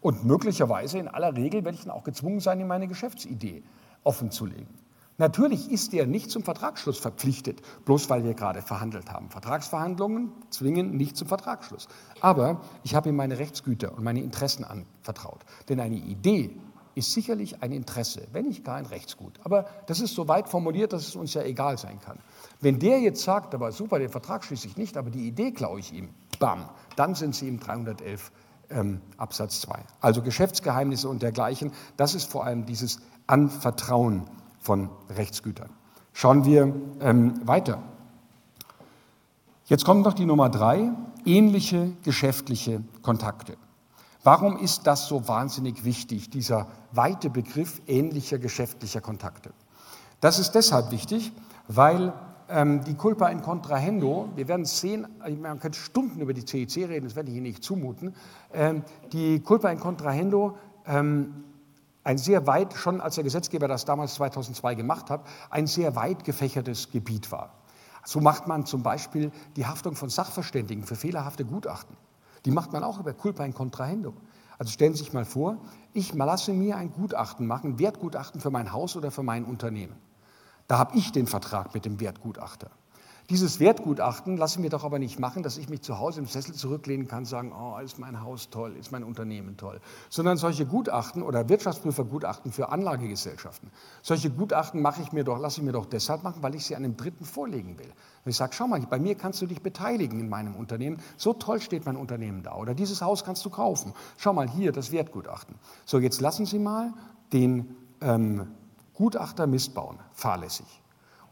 Und 0.00 0.24
möglicherweise 0.24 0.98
in 0.98 1.08
aller 1.08 1.36
Regel 1.36 1.64
werde 1.64 1.76
ich 1.76 1.84
dann 1.84 1.92
auch 1.92 2.04
gezwungen 2.04 2.40
sein, 2.40 2.60
ihm 2.60 2.66
meine 2.66 2.88
Geschäftsidee 2.88 3.62
offenzulegen. 4.04 4.82
Natürlich 5.18 5.70
ist 5.70 5.92
er 5.94 6.06
nicht 6.06 6.30
zum 6.30 6.42
Vertragsschluss 6.42 6.98
verpflichtet, 6.98 7.60
bloß 7.84 8.08
weil 8.10 8.24
wir 8.24 8.34
gerade 8.34 8.62
verhandelt 8.62 9.12
haben. 9.12 9.30
Vertragsverhandlungen 9.30 10.32
zwingen 10.50 10.96
nicht 10.96 11.16
zum 11.16 11.28
Vertragsschluss. 11.28 11.86
Aber 12.20 12.60
ich 12.82 12.94
habe 12.94 13.10
ihm 13.10 13.16
meine 13.16 13.38
Rechtsgüter 13.38 13.92
und 13.96 14.02
meine 14.02 14.22
Interessen 14.22 14.64
anvertraut. 14.64 15.40
Denn 15.68 15.78
eine 15.80 15.96
Idee 15.96 16.56
ist 16.94 17.12
sicherlich 17.12 17.62
ein 17.62 17.72
Interesse, 17.72 18.26
wenn 18.32 18.46
nicht 18.46 18.64
gar 18.64 18.76
ein 18.76 18.86
Rechtsgut. 18.86 19.40
Aber 19.44 19.66
das 19.86 20.00
ist 20.00 20.14
so 20.14 20.28
weit 20.28 20.48
formuliert, 20.48 20.92
dass 20.92 21.08
es 21.08 21.16
uns 21.16 21.34
ja 21.34 21.42
egal 21.42 21.78
sein 21.78 22.00
kann. 22.00 22.18
Wenn 22.60 22.78
der 22.78 23.00
jetzt 23.00 23.22
sagt, 23.22 23.54
aber 23.54 23.72
super, 23.72 23.98
den 23.98 24.10
Vertrag 24.10 24.44
schließe 24.44 24.66
ich 24.66 24.76
nicht, 24.76 24.96
aber 24.96 25.10
die 25.10 25.26
Idee 25.26 25.52
klaue 25.52 25.80
ich 25.80 25.92
ihm, 25.92 26.10
bam, 26.38 26.68
dann 26.96 27.14
sind 27.14 27.34
sie 27.34 27.48
im 27.48 27.60
311 27.60 28.30
ähm, 28.70 29.00
Absatz 29.16 29.60
2. 29.62 29.80
Also 30.00 30.22
Geschäftsgeheimnisse 30.22 31.08
und 31.08 31.22
dergleichen, 31.22 31.72
das 31.96 32.14
ist 32.14 32.30
vor 32.30 32.44
allem 32.44 32.66
dieses 32.66 33.00
Anvertrauen 33.26 34.24
von 34.60 34.90
Rechtsgütern. 35.08 35.70
Schauen 36.12 36.44
wir 36.44 36.74
ähm, 37.00 37.46
weiter. 37.46 37.82
Jetzt 39.66 39.84
kommt 39.84 40.04
noch 40.04 40.12
die 40.12 40.26
Nummer 40.26 40.50
drei, 40.50 40.90
ähnliche 41.24 41.92
geschäftliche 42.02 42.82
Kontakte. 43.00 43.56
Warum 44.24 44.56
ist 44.56 44.86
das 44.86 45.08
so 45.08 45.26
wahnsinnig 45.26 45.84
wichtig, 45.84 46.30
dieser 46.30 46.68
weite 46.92 47.28
Begriff 47.28 47.82
ähnlicher 47.88 48.38
geschäftlicher 48.38 49.00
Kontakte? 49.00 49.52
Das 50.20 50.38
ist 50.38 50.52
deshalb 50.52 50.92
wichtig, 50.92 51.32
weil 51.66 52.12
ähm, 52.48 52.84
die 52.84 52.94
Culpa 52.94 53.28
in 53.28 53.42
Contrahendo, 53.42 54.28
wir 54.36 54.46
werden 54.46 54.64
sehen, 54.64 55.08
man 55.40 55.58
könnte 55.58 55.78
Stunden 55.78 56.20
über 56.20 56.34
die 56.34 56.44
CEC 56.44 56.88
reden, 56.88 57.06
das 57.06 57.16
werde 57.16 57.30
ich 57.30 57.36
Ihnen 57.36 57.46
nicht 57.46 57.64
zumuten, 57.64 58.14
ähm, 58.52 58.84
die 59.12 59.40
Culpa 59.40 59.70
in 59.70 59.80
Contrahendo 59.80 60.56
ähm, 60.86 61.44
ein 62.04 62.18
sehr 62.18 62.46
weit, 62.46 62.74
schon 62.74 63.00
als 63.00 63.16
der 63.16 63.24
Gesetzgeber 63.24 63.66
das 63.66 63.84
damals 63.84 64.14
2002 64.14 64.76
gemacht 64.76 65.10
hat, 65.10 65.24
ein 65.50 65.66
sehr 65.66 65.96
weit 65.96 66.24
gefächertes 66.24 66.92
Gebiet 66.92 67.32
war. 67.32 67.54
So 68.04 68.20
macht 68.20 68.46
man 68.46 68.66
zum 68.66 68.84
Beispiel 68.84 69.32
die 69.56 69.66
Haftung 69.66 69.96
von 69.96 70.10
Sachverständigen 70.10 70.84
für 70.84 70.96
fehlerhafte 70.96 71.44
Gutachten. 71.44 71.96
Die 72.44 72.50
macht 72.50 72.72
man 72.72 72.84
auch 72.84 72.98
über 72.98 73.12
Culpa 73.12 73.44
in 73.44 73.54
Contrahendo. 73.54 74.14
Also 74.58 74.72
stellen 74.72 74.92
Sie 74.92 75.00
sich 75.00 75.12
mal 75.12 75.24
vor, 75.24 75.58
ich 75.92 76.12
lasse 76.14 76.52
mir 76.52 76.76
ein 76.76 76.92
Gutachten 76.92 77.46
machen, 77.46 77.78
Wertgutachten 77.78 78.40
für 78.40 78.50
mein 78.50 78.72
Haus 78.72 78.96
oder 78.96 79.10
für 79.10 79.22
mein 79.22 79.44
Unternehmen. 79.44 79.96
Da 80.68 80.78
habe 80.78 80.96
ich 80.96 81.12
den 81.12 81.26
Vertrag 81.26 81.74
mit 81.74 81.84
dem 81.84 82.00
Wertgutachter. 82.00 82.70
Dieses 83.30 83.60
Wertgutachten 83.60 84.36
lasse 84.36 84.58
ich 84.58 84.62
mir 84.62 84.70
doch 84.70 84.84
aber 84.84 84.98
nicht 84.98 85.18
machen, 85.18 85.42
dass 85.42 85.56
ich 85.56 85.68
mich 85.68 85.82
zu 85.82 85.98
Hause 85.98 86.20
im 86.20 86.26
Sessel 86.26 86.54
zurücklehnen 86.54 87.06
kann, 87.06 87.24
sagen, 87.24 87.52
oh, 87.52 87.78
ist 87.78 87.98
mein 87.98 88.20
Haus 88.20 88.50
toll, 88.50 88.76
ist 88.76 88.90
mein 88.90 89.04
Unternehmen 89.04 89.56
toll. 89.56 89.80
Sondern 90.10 90.36
solche 90.36 90.66
Gutachten 90.66 91.22
oder 91.22 91.48
Wirtschaftsprüfergutachten 91.48 92.50
für 92.50 92.70
Anlagegesellschaften, 92.70 93.70
solche 94.02 94.30
Gutachten 94.30 94.82
mache 94.82 95.02
ich 95.02 95.12
mir 95.12 95.22
doch, 95.24 95.38
lasse 95.38 95.60
ich 95.60 95.64
mir 95.64 95.72
doch 95.72 95.86
deshalb 95.86 96.24
machen, 96.24 96.42
weil 96.42 96.54
ich 96.56 96.66
sie 96.66 96.74
einem 96.74 96.96
Dritten 96.96 97.24
vorlegen 97.24 97.78
will. 97.78 97.92
Und 98.24 98.30
ich 98.30 98.36
sage, 98.36 98.52
schau 98.54 98.66
mal, 98.66 98.80
bei 98.80 98.98
mir 98.98 99.14
kannst 99.14 99.40
du 99.40 99.46
dich 99.46 99.62
beteiligen 99.62 100.18
in 100.18 100.28
meinem 100.28 100.56
Unternehmen. 100.56 100.98
So 101.16 101.32
toll 101.32 101.60
steht 101.60 101.86
mein 101.86 101.96
Unternehmen 101.96 102.42
da. 102.42 102.56
Oder 102.56 102.74
dieses 102.74 103.02
Haus 103.02 103.24
kannst 103.24 103.44
du 103.44 103.50
kaufen. 103.50 103.92
Schau 104.16 104.32
mal 104.32 104.48
hier, 104.48 104.72
das 104.72 104.90
Wertgutachten. 104.90 105.54
So, 105.84 105.98
jetzt 106.00 106.20
lassen 106.20 106.44
Sie 106.44 106.58
mal 106.58 106.92
den 107.32 107.76
ähm, 108.00 108.48
Gutachter 108.94 109.46
missbauen, 109.46 109.98
fahrlässig. 110.12 110.81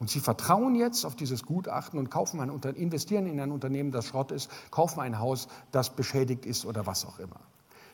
Und 0.01 0.09
Sie 0.09 0.21
vertrauen 0.21 0.75
jetzt 0.75 1.05
auf 1.05 1.15
dieses 1.15 1.45
Gutachten 1.45 1.99
und 1.99 2.11
kaufen 2.11 2.41
ein, 2.41 2.51
investieren 2.75 3.27
in 3.27 3.39
ein 3.39 3.53
Unternehmen, 3.53 3.93
das 3.93 4.07
Schrott 4.07 4.33
ist, 4.33 4.51
kaufen 4.71 5.01
ein 5.01 5.19
Haus, 5.19 5.47
das 5.73 5.91
beschädigt 5.91 6.47
ist 6.47 6.65
oder 6.65 6.87
was 6.87 7.05
auch 7.05 7.19
immer. 7.19 7.39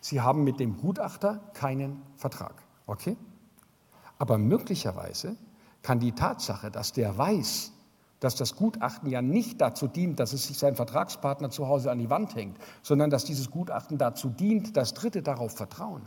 Sie 0.01 0.21
haben 0.21 0.45
mit 0.45 0.61
dem 0.61 0.77
Gutachter 0.77 1.41
keinen 1.53 2.01
Vertrag. 2.15 2.63
Okay? 2.87 3.17
Aber 4.19 4.39
möglicherweise 4.39 5.37
kann 5.83 5.99
die 5.99 6.13
Tatsache, 6.13 6.71
dass 6.71 6.93
der 6.93 7.19
weiß, 7.19 7.73
dass 8.21 8.37
das 8.37 8.55
Gutachten 8.55 9.11
ja 9.11 9.21
nicht 9.21 9.61
dazu 9.61 9.89
dient, 9.89 10.21
dass 10.21 10.33
es 10.33 10.47
sich 10.47 10.59
sein 10.59 10.77
Vertragspartner 10.77 11.51
zu 11.51 11.67
Hause 11.67 11.91
an 11.91 11.99
die 11.99 12.09
Wand 12.09 12.37
hängt, 12.37 12.57
sondern 12.83 13.11
dass 13.11 13.25
dieses 13.25 13.51
Gutachten 13.51 13.99
dazu 13.99 14.29
dient, 14.29 14.77
dass 14.77 14.95
Dritte 14.95 15.23
darauf 15.23 15.57
vertrauen, 15.57 16.07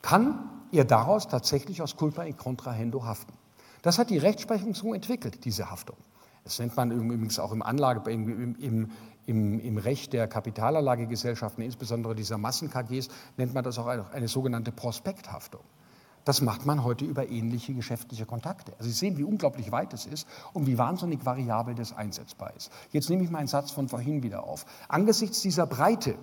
kann 0.00 0.48
er 0.70 0.84
daraus 0.84 1.26
tatsächlich 1.26 1.82
aus 1.82 1.96
culpa 1.96 2.22
in 2.22 2.36
contrahendo 2.36 3.04
haften. 3.04 3.39
Das 3.82 3.98
hat 3.98 4.10
die 4.10 4.18
Rechtsprechung 4.18 4.74
so 4.74 4.94
entwickelt, 4.94 5.44
diese 5.44 5.70
Haftung. 5.70 5.96
Das 6.44 6.58
nennt 6.58 6.76
man 6.76 6.90
übrigens 6.90 7.38
auch 7.38 7.52
im, 7.52 7.62
Anlage, 7.62 8.10
im, 8.10 8.56
im, 8.58 8.90
im, 9.26 9.60
im 9.60 9.78
Recht 9.78 10.12
der 10.12 10.26
Kapitalanlagegesellschaften, 10.26 11.62
insbesondere 11.62 12.14
dieser 12.14 12.38
Massen-KGs, 12.38 13.08
nennt 13.36 13.54
man 13.54 13.62
das 13.62 13.78
auch 13.78 13.86
eine, 13.86 14.10
eine 14.12 14.28
sogenannte 14.28 14.72
Prospekthaftung. 14.72 15.60
Das 16.24 16.42
macht 16.42 16.66
man 16.66 16.84
heute 16.84 17.04
über 17.04 17.28
ähnliche 17.28 17.72
geschäftliche 17.74 18.26
Kontakte. 18.26 18.72
Also 18.78 18.90
Sie 18.90 18.96
sehen, 18.96 19.16
wie 19.16 19.24
unglaublich 19.24 19.72
weit 19.72 19.94
es 19.94 20.06
ist 20.06 20.28
und 20.52 20.66
wie 20.66 20.76
wahnsinnig 20.76 21.24
variabel 21.24 21.74
das 21.74 21.96
einsetzbar 21.96 22.52
ist. 22.56 22.70
Jetzt 22.92 23.08
nehme 23.08 23.24
ich 23.24 23.30
meinen 23.30 23.46
Satz 23.46 23.70
von 23.70 23.88
vorhin 23.88 24.22
wieder 24.22 24.44
auf. 24.44 24.66
Angesichts 24.88 25.40
dieser 25.40 25.66
Breite 25.66 26.16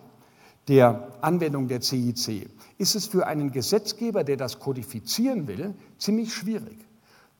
der 0.68 1.08
Anwendung 1.22 1.68
der 1.68 1.82
CIC 1.82 2.50
ist 2.78 2.96
es 2.96 3.08
für 3.08 3.26
einen 3.26 3.52
Gesetzgeber, 3.52 4.24
der 4.24 4.38
das 4.38 4.60
kodifizieren 4.60 5.48
will, 5.48 5.74
ziemlich 5.98 6.34
schwierig. 6.34 6.87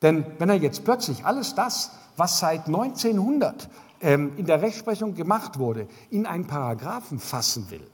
Denn 0.02 0.24
wenn 0.38 0.48
er 0.48 0.56
jetzt 0.56 0.84
plötzlich 0.84 1.24
alles 1.24 1.54
das, 1.54 1.90
was 2.16 2.38
seit 2.38 2.66
1900 2.66 3.68
ähm, 4.00 4.32
in 4.36 4.46
der 4.46 4.62
Rechtsprechung 4.62 5.14
gemacht 5.14 5.58
wurde, 5.58 5.88
in 6.10 6.26
einen 6.26 6.46
Paragraphen 6.46 7.18
fassen 7.18 7.70
will 7.70 7.86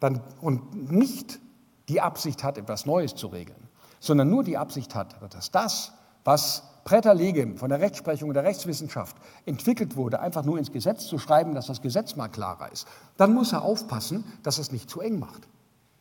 dann, 0.00 0.20
und 0.40 0.90
nicht 0.92 1.40
die 1.88 2.00
Absicht 2.00 2.44
hat, 2.44 2.58
etwas 2.58 2.86
Neues 2.86 3.14
zu 3.14 3.28
regeln, 3.28 3.68
sondern 4.00 4.30
nur 4.30 4.44
die 4.44 4.56
Absicht 4.56 4.94
hat, 4.94 5.16
dass 5.32 5.50
das, 5.50 5.92
was 6.24 6.62
Präter 6.84 7.14
legem 7.14 7.56
von 7.56 7.68
der 7.68 7.80
Rechtsprechung 7.80 8.28
und 8.28 8.34
der 8.34 8.44
Rechtswissenschaft 8.44 9.16
entwickelt 9.44 9.96
wurde, 9.96 10.20
einfach 10.20 10.44
nur 10.44 10.58
ins 10.58 10.72
Gesetz 10.72 11.06
zu 11.06 11.18
schreiben, 11.18 11.54
dass 11.54 11.66
das 11.66 11.82
Gesetz 11.82 12.16
mal 12.16 12.28
klarer 12.28 12.72
ist, 12.72 12.86
dann 13.16 13.34
muss 13.34 13.52
er 13.52 13.62
aufpassen, 13.62 14.24
dass 14.42 14.58
es 14.58 14.72
nicht 14.72 14.88
zu 14.88 15.00
eng 15.00 15.18
macht. 15.18 15.48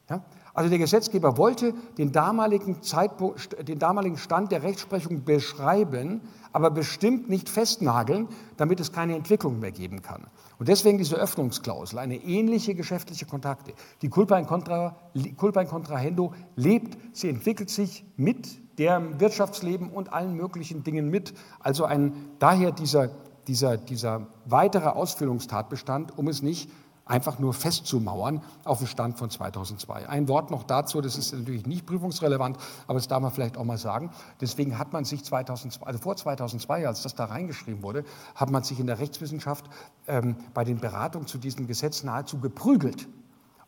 Ja? 0.10 0.22
Also 0.54 0.72
der 0.72 0.80
Gesetzgeber 0.80 1.38
wollte 1.38 1.76
den 2.00 2.12
damaligen, 2.12 2.82
Zeitpunkt, 2.82 3.68
den 3.68 3.78
damaligen 3.78 4.18
Stand 4.18 4.52
der 4.52 4.64
Rechtsprechung 4.64 5.24
beschreiben, 5.24 6.22
aber 6.52 6.72
bestimmt 6.72 7.30
nicht 7.30 7.48
festnageln, 7.48 8.28
damit 8.58 8.80
es 8.80 8.92
keine 8.92 9.16
Entwicklung 9.16 9.60
mehr 9.60 9.72
geben 9.72 10.02
kann. 10.02 10.26
Und 10.58 10.68
deswegen 10.68 10.98
diese 10.98 11.16
Öffnungsklausel, 11.16 12.00
eine 12.00 12.16
ähnliche 12.16 12.74
geschäftliche 12.74 13.28
Kontakte. 13.28 13.74
Die 14.02 14.10
Culpa 14.10 14.40
in, 14.40 14.48
Contra, 14.48 14.96
Culpa 15.36 15.62
in 15.62 15.68
Contrahendo 15.68 16.34
lebt, 16.56 16.98
sie 17.16 17.30
entwickelt 17.30 17.70
sich 17.70 18.04
mit 18.16 18.80
dem 18.80 19.20
Wirtschaftsleben 19.20 19.90
und 19.90 20.12
allen 20.12 20.36
möglichen 20.36 20.84
Dingen 20.84 21.12
mit. 21.12 21.36
Also 21.60 21.86
ein, 21.86 22.14
daher 22.40 22.72
dieser, 22.72 23.12
dieser, 23.48 23.78
dieser 23.78 24.26
weitere 24.46 24.90
Ausführungstatbestand, 24.90 26.18
um 26.18 26.28
es 26.28 26.42
nicht 26.42 26.72
einfach 27.08 27.40
nur 27.40 27.54
festzumauern 27.54 28.42
auf 28.64 28.80
den 28.80 28.88
Stand 28.88 29.18
von 29.18 29.30
2002. 29.30 30.08
Ein 30.08 30.28
Wort 30.28 30.52
noch 30.52 30.64
dazu, 30.64 31.02
das 31.02 31.18
ist 31.18 31.34
natürlich 31.34 31.66
nicht 31.66 31.86
prüfungsrelevant, 31.86 32.58
aber 32.88 33.00
das 33.00 33.08
darf 33.08 33.22
man 33.22 33.32
vielleicht 33.32 33.58
auch 33.58 33.64
mal 33.64 33.78
sagen. 33.78 34.12
Deswegen 34.42 34.78
hat 34.78 34.94
man 34.94 35.06
sich 35.06 35.24
2002, 35.24 35.86
also 35.86 36.00
vor 36.00 36.16
2002, 36.16 36.88
als 36.88 37.04
das 37.04 37.16
da 37.16 37.26
reingeschrieben 37.26 37.84
wurde, 37.84 38.04
hat 38.36 38.50
man 38.50 38.64
sich 38.64 38.80
in 38.80 38.88
der 38.88 39.00
Rechtswissenschaft 39.00 39.66
ähm, 40.08 40.36
bei 40.54 40.64
den 40.64 40.78
Beratungen 40.80 41.28
zu 41.28 41.38
diesem 41.38 41.68
Gesetz 41.68 42.04
nahezu 42.04 42.40
geprügelt, 42.40 43.08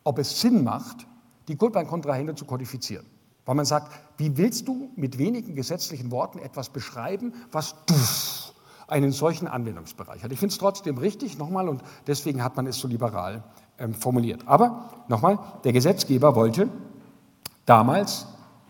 ob 0.04 0.18
es 0.18 0.40
Sinn 0.40 0.64
macht, 0.64 1.06
die 1.48 1.56
Kontrahende 1.56 2.34
zu 2.34 2.44
kodifizieren. 2.44 3.06
Weil 3.46 3.54
man 3.54 3.64
sagt, 3.64 3.90
wie 4.16 4.36
willst 4.36 4.68
du 4.68 4.90
mit 4.96 5.18
wenigen 5.18 5.54
gesetzlichen 5.54 6.10
Worten 6.10 6.38
etwas 6.38 6.68
beschreiben, 6.68 7.34
was 7.50 7.74
du 7.86 7.94
einen 8.90 9.12
solchen 9.12 9.48
Anwendungsbereich 9.48 10.22
hat. 10.22 10.32
Ich 10.32 10.38
finde 10.38 10.52
es 10.52 10.58
trotzdem 10.58 10.98
richtig, 10.98 11.38
nochmal, 11.38 11.68
und 11.68 11.82
deswegen 12.06 12.42
hat 12.42 12.56
man 12.56 12.66
es 12.66 12.78
so 12.78 12.88
liberal 12.88 13.42
ähm, 13.78 13.94
formuliert. 13.94 14.42
Aber 14.46 14.90
nochmal, 15.08 15.38
der 15.64 15.72
Gesetzgeber 15.72 16.34
wollte 16.34 16.68
damals 17.66 18.26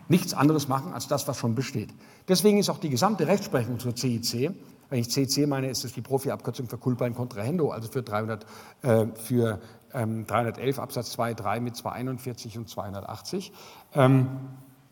nichts 0.07 0.33
anderes 0.33 0.67
machen 0.67 0.93
als 0.93 1.07
das, 1.07 1.27
was 1.27 1.37
schon 1.37 1.55
besteht. 1.55 1.89
Deswegen 2.27 2.57
ist 2.57 2.69
auch 2.69 2.79
die 2.79 2.89
gesamte 2.89 3.27
Rechtsprechung 3.27 3.79
zur 3.79 3.95
CIC, 3.95 4.53
wenn 4.91 4.99
ich 4.99 5.09
CIC 5.09 5.47
meine, 5.47 5.69
ist 5.69 5.85
es 5.85 5.93
die 5.93 6.01
Profi-Abkürzung 6.01 6.67
für 6.67 6.77
Culpa 6.77 7.07
in 7.07 7.15
Contrahendo, 7.15 7.71
also 7.71 7.89
für, 7.89 8.03
300, 8.03 8.45
äh, 8.81 9.05
für 9.15 9.61
ähm, 9.93 10.27
311 10.27 10.79
Absatz 10.79 11.11
2, 11.11 11.33
3 11.33 11.59
mit 11.61 11.77
241 11.77 12.57
und 12.57 12.69
280. 12.69 13.53
Ähm, 13.93 14.27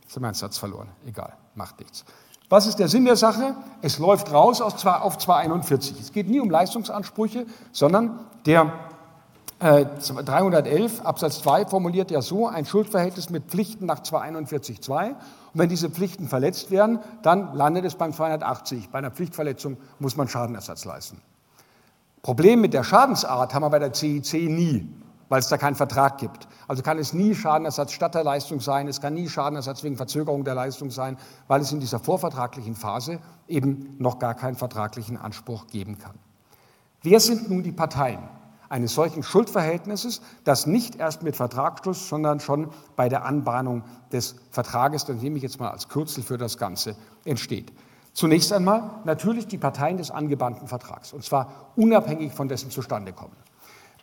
jetzt 0.01 0.15
haben 0.15 0.24
wir 0.24 0.27
einen 0.27 0.36
Satz 0.36 0.57
verloren, 0.57 0.88
egal, 1.05 1.33
macht 1.53 1.79
nichts. 1.79 2.05
Was 2.50 2.65
ist 2.65 2.79
der 2.79 2.88
Sinn 2.88 3.06
der 3.06 3.15
Sache? 3.15 3.56
Es 3.84 4.00
läuft 4.00 4.34
raus 4.34 4.60
auf 4.60 4.75
241. 4.75 6.00
Es 6.00 6.12
geht 6.12 6.27
nie 6.27 6.39
um 6.39 6.50
Leistungsansprüche, 6.50 7.46
sondern 7.72 8.20
der 8.48 8.74
äh, 9.60 9.86
311 9.86 11.01
Absatz 11.01 11.41
2 11.44 11.68
formuliert 11.68 12.10
ja 12.10 12.24
so 12.24 12.48
ein 12.48 12.65
Schuldverhältnis 12.65 13.29
mit 13.29 13.46
Pflichten 13.46 13.86
nach 13.86 14.00
241.2. 14.00 15.10
Und 15.10 15.15
wenn 15.53 15.70
diese 15.70 15.91
Pflichten 15.91 16.27
verletzt 16.27 16.72
werden, 16.72 17.00
dann 17.22 17.53
landet 17.53 17.86
es 17.86 17.96
beim 17.96 18.13
280. 18.13 18.89
Bei 18.89 18.98
einer 18.98 19.12
Pflichtverletzung 19.12 19.77
muss 20.00 20.18
man 20.18 20.27
Schadenersatz 20.27 20.86
leisten. 20.86 21.22
Problem 22.24 22.62
mit 22.62 22.74
der 22.74 22.84
Schadensart 22.84 23.53
haben 23.53 23.63
wir 23.63 23.70
bei 23.70 23.79
der 23.79 23.94
CIC 23.94 24.50
nie 24.50 24.88
weil 25.29 25.39
es 25.39 25.48
da 25.48 25.57
keinen 25.57 25.75
Vertrag 25.75 26.17
gibt. 26.17 26.48
Also 26.67 26.83
kann 26.83 26.98
es 26.98 27.13
nie 27.13 27.33
Schadenersatz 27.33 27.93
statt 27.93 28.15
der 28.15 28.24
Leistung 28.24 28.59
sein, 28.59 28.88
es 28.88 29.00
kann 29.00 29.13
nie 29.13 29.29
Schadenersatz 29.29 29.83
wegen 29.83 29.95
Verzögerung 29.95 30.43
der 30.43 30.55
Leistung 30.55 30.91
sein, 30.91 31.17
weil 31.48 31.62
es 31.62 31.71
in 31.71 31.79
dieser 31.79 32.00
vorvertraglichen 32.00 32.75
Phase 32.75 33.19
eben 33.48 33.95
noch 34.00 34.19
gar 34.19 34.33
keinen 34.33 34.55
vertraglichen 34.55 35.17
Anspruch 35.17 35.67
geben 35.67 35.98
kann. 35.98 36.15
Wer 37.01 37.19
sind 37.19 37.50
nun 37.50 37.63
die 37.63 37.71
Parteien 37.71 38.19
eines 38.67 38.93
solchen 38.93 39.24
Schuldverhältnisses, 39.24 40.21
das 40.43 40.67
nicht 40.67 40.95
erst 40.95 41.24
mit 41.24 41.36
Vertragsschluss, 41.36 42.07
sondern 42.07 42.39
schon 42.39 42.69
bei 42.95 43.09
der 43.09 43.25
Anbahnung 43.25 43.83
des 44.12 44.36
Vertrages, 44.51 45.05
den 45.05 45.17
nehme 45.17 45.38
ich 45.38 45.43
jetzt 45.43 45.59
mal 45.59 45.71
als 45.71 45.88
Kürzel 45.88 46.24
für 46.24 46.38
das 46.38 46.57
Ganze, 46.57 46.95
entsteht? 47.25 47.71
Zunächst 48.13 48.51
einmal 48.51 48.91
natürlich 49.05 49.48
die 49.48 49.57
Parteien 49.57 49.98
des 49.98 50.12
angebahnten 50.12 50.67
Vertrags, 50.67 51.13
und 51.13 51.24
zwar 51.24 51.71
unabhängig 51.75 52.33
von 52.33 52.48
dessen 52.48 52.69
Zustandekommen. 52.69 53.36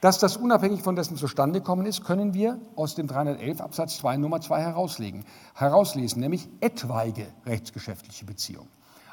Dass 0.07 0.21
das 0.21 0.37
unabhängig 0.37 0.83
von 0.83 0.95
dessen 0.95 1.17
Zustandekommen 1.17 1.85
ist, 1.85 2.05
können 2.05 2.33
wir 2.33 2.61
aus 2.77 2.95
dem 2.95 3.09
311 3.09 3.61
Absatz 3.61 3.99
2 3.99 4.19
Nummer 4.19 4.41
2 4.41 4.63
herauslegen, 4.63 5.25
herauslesen, 5.53 6.21
nämlich 6.21 6.49
etwaige 6.61 7.27
rechtsgeschäftliche 7.45 8.25
Beziehungen. 8.25 8.69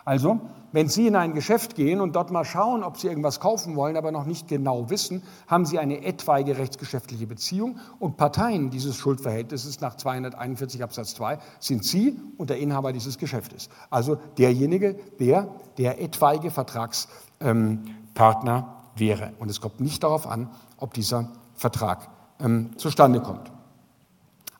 Also, 0.05 0.39
wenn 0.71 0.89
Sie 0.89 1.07
in 1.07 1.15
ein 1.15 1.33
Geschäft 1.33 1.73
gehen 1.73 1.99
und 1.99 2.15
dort 2.15 2.29
mal 2.29 2.45
schauen, 2.45 2.83
ob 2.83 2.99
Sie 2.99 3.07
irgendwas 3.07 3.39
kaufen 3.39 3.75
wollen, 3.75 3.97
aber 3.97 4.11
noch 4.11 4.27
nicht 4.27 4.47
genau 4.47 4.91
wissen, 4.91 5.23
haben 5.47 5.65
Sie 5.65 5.79
eine 5.79 6.05
etwaige 6.05 6.59
rechtsgeschäftliche 6.59 7.25
Beziehung 7.25 7.79
und 7.97 8.15
Parteien 8.15 8.69
dieses 8.69 8.95
Schuldverhältnisses 8.95 9.81
nach 9.81 9.97
241 9.97 10.83
Absatz 10.83 11.15
2 11.15 11.39
sind 11.59 11.83
Sie 11.83 12.19
und 12.37 12.51
der 12.51 12.59
Inhaber 12.59 12.93
dieses 12.93 13.17
Geschäftes. 13.17 13.69
Also 13.89 14.17
derjenige, 14.37 14.93
der 15.19 15.47
der 15.79 15.99
etwaige 15.99 16.51
Vertragspartner 16.51 18.82
wäre. 18.95 19.33
Und 19.39 19.49
es 19.49 19.61
kommt 19.61 19.79
nicht 19.79 20.03
darauf 20.03 20.27
an, 20.27 20.49
ob 20.77 20.93
dieser 20.93 21.29
Vertrag 21.55 22.09
ähm, 22.39 22.77
zustande 22.77 23.21
kommt. 23.21 23.51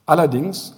Allerdings 0.06 0.74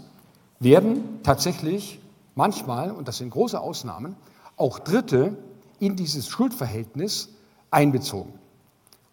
werden 0.60 1.22
tatsächlich 1.24 2.00
manchmal, 2.36 2.92
und 2.92 3.08
das 3.08 3.18
sind 3.18 3.30
große 3.30 3.60
Ausnahmen, 3.60 4.16
auch 4.58 4.80
Dritte 4.80 5.38
in 5.80 5.96
dieses 5.96 6.30
Schuldverhältnis 6.30 7.30
einbezogen. 7.72 8.34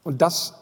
Und 0.05 0.23
das 0.23 0.55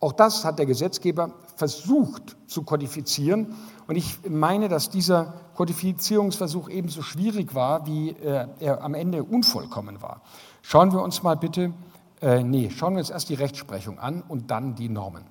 Auch 0.00 0.12
das 0.12 0.44
hat 0.44 0.58
der 0.60 0.66
Gesetzgeber 0.66 1.32
versucht 1.56 2.36
zu 2.46 2.62
kodifizieren. 2.62 3.56
Und 3.88 3.96
ich 3.96 4.18
meine, 4.28 4.68
dass 4.68 4.90
dieser 4.90 5.34
Kodifizierungsversuch 5.56 6.68
ebenso 6.68 7.02
schwierig 7.02 7.52
war, 7.52 7.84
wie 7.86 8.10
äh, 8.10 8.46
er 8.60 8.82
am 8.82 8.94
Ende 8.94 9.24
unvollkommen 9.24 10.00
war. 10.00 10.20
Schauen 10.62 10.92
wir 10.92 11.02
uns 11.02 11.24
mal 11.24 11.34
bitte, 11.34 11.72
äh, 12.20 12.42
nee, 12.42 12.70
schauen 12.70 12.94
wir 12.94 13.00
uns 13.00 13.10
erst 13.10 13.28
die 13.28 13.34
Rechtsprechung 13.34 13.98
an 13.98 14.22
und 14.26 14.50
dann 14.50 14.74
die 14.74 14.88
Normen. 14.88 15.24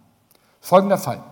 Folgender 0.61 0.97
Fall. 0.97 1.23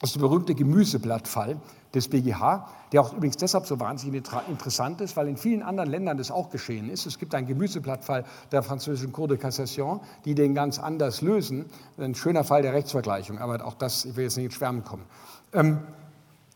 Das 0.00 0.10
ist 0.10 0.16
der 0.16 0.20
berühmte 0.20 0.54
Gemüseblattfall 0.54 1.56
des 1.94 2.08
BGH, 2.08 2.68
der 2.92 3.00
auch 3.00 3.12
übrigens 3.12 3.36
deshalb 3.36 3.66
so 3.66 3.78
wahnsinnig 3.80 4.24
interessant 4.48 5.00
ist, 5.00 5.16
weil 5.16 5.28
in 5.28 5.36
vielen 5.36 5.62
anderen 5.62 5.88
Ländern 5.88 6.18
das 6.18 6.30
auch 6.30 6.50
geschehen 6.50 6.90
ist. 6.90 7.06
Es 7.06 7.18
gibt 7.18 7.34
einen 7.34 7.46
Gemüseblattfall 7.46 8.24
der 8.52 8.62
französischen 8.62 9.12
Cour 9.12 9.28
de 9.28 9.38
Cassation, 9.38 10.00
die 10.24 10.34
den 10.34 10.54
ganz 10.54 10.78
anders 10.78 11.22
lösen. 11.22 11.66
Ein 11.98 12.14
schöner 12.14 12.44
Fall 12.44 12.62
der 12.62 12.72
Rechtsvergleichung, 12.72 13.38
aber 13.38 13.64
auch 13.64 13.74
das, 13.74 14.04
ich 14.04 14.16
will 14.16 14.24
jetzt 14.24 14.36
nicht 14.36 14.46
ins 14.46 14.54
Schwärmen 14.54 14.84
kommen. 14.84 15.04
Ähm, 15.52 15.78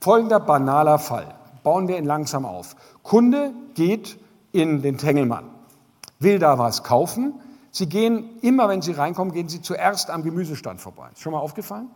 folgender 0.00 0.40
banaler 0.40 0.98
Fall. 0.98 1.34
Bauen 1.62 1.88
wir 1.88 1.98
ihn 1.98 2.04
langsam 2.04 2.44
auf. 2.44 2.76
Kunde 3.02 3.52
geht 3.74 4.18
in 4.52 4.82
den 4.82 4.98
Tengelmann, 4.98 5.44
will 6.18 6.38
da 6.38 6.58
was 6.58 6.82
kaufen. 6.82 7.34
Sie 7.78 7.88
gehen, 7.88 8.38
immer 8.42 8.68
wenn 8.68 8.82
Sie 8.82 8.92
reinkommen, 8.92 9.32
gehen 9.32 9.48
Sie 9.48 9.62
zuerst 9.62 10.10
am 10.10 10.22
Gemüsestand 10.22 10.80
vorbei. 10.80 11.08
Ist 11.12 11.22
schon 11.22 11.32
mal 11.32 11.38
aufgefallen? 11.38 11.88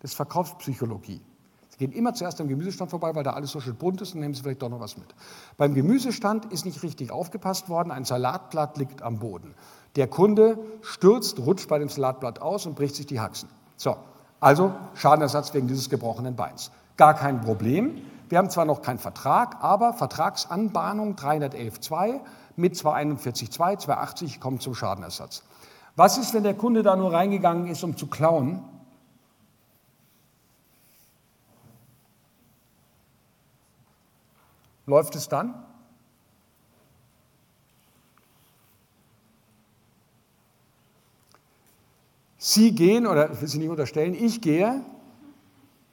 Das 0.00 0.12
ist 0.12 0.16
Verkaufspsychologie. 0.16 1.20
Sie 1.68 1.78
gehen 1.78 1.92
immer 1.92 2.14
zuerst 2.14 2.40
am 2.40 2.48
Gemüsestand 2.48 2.90
vorbei, 2.90 3.14
weil 3.14 3.22
da 3.22 3.34
alles 3.34 3.50
so 3.50 3.60
schön 3.60 3.76
bunt 3.76 4.00
ist 4.00 4.14
und 4.14 4.20
nehmen 4.20 4.34
Sie 4.34 4.42
vielleicht 4.42 4.62
doch 4.62 4.68
noch 4.68 4.80
was 4.80 4.96
mit. 4.96 5.14
Beim 5.56 5.74
Gemüsestand 5.74 6.46
ist 6.46 6.64
nicht 6.64 6.82
richtig 6.82 7.12
aufgepasst 7.12 7.68
worden, 7.68 7.90
ein 7.90 8.04
Salatblatt 8.04 8.78
liegt 8.78 9.02
am 9.02 9.18
Boden. 9.18 9.54
Der 9.96 10.06
Kunde 10.06 10.58
stürzt, 10.80 11.38
rutscht 11.38 11.68
bei 11.68 11.78
dem 11.78 11.88
Salatblatt 11.88 12.40
aus 12.40 12.66
und 12.66 12.74
bricht 12.74 12.96
sich 12.96 13.06
die 13.06 13.20
Haxen. 13.20 13.48
So, 13.76 13.96
also 14.40 14.74
Schadenersatz 14.94 15.54
wegen 15.54 15.68
dieses 15.68 15.88
gebrochenen 15.88 16.36
Beins. 16.36 16.70
Gar 16.96 17.14
kein 17.14 17.40
Problem. 17.42 18.02
Wir 18.28 18.38
haben 18.38 18.48
zwar 18.48 18.64
noch 18.64 18.80
keinen 18.80 18.98
Vertrag, 18.98 19.62
aber 19.62 19.92
Vertragsanbahnung 19.92 21.16
311.2 21.16 22.20
mit 22.62 22.74
241.2, 22.76 23.78
280 23.78 24.40
kommt 24.40 24.62
zum 24.62 24.74
Schadenersatz. 24.74 25.42
Was 25.96 26.16
ist, 26.16 26.32
wenn 26.32 26.44
der 26.44 26.54
Kunde 26.54 26.82
da 26.82 26.96
nur 26.96 27.12
reingegangen 27.12 27.66
ist, 27.66 27.82
um 27.84 27.96
zu 27.96 28.06
klauen 28.06 28.64
Läuft 34.84 35.14
es 35.14 35.28
dann? 35.28 35.54
Sie 42.36 42.74
gehen, 42.74 43.06
oder 43.06 43.30
ich 43.30 43.40
will 43.40 43.48
Sie 43.48 43.58
nicht 43.58 43.70
unterstellen, 43.70 44.14
ich 44.14 44.40
gehe 44.40 44.84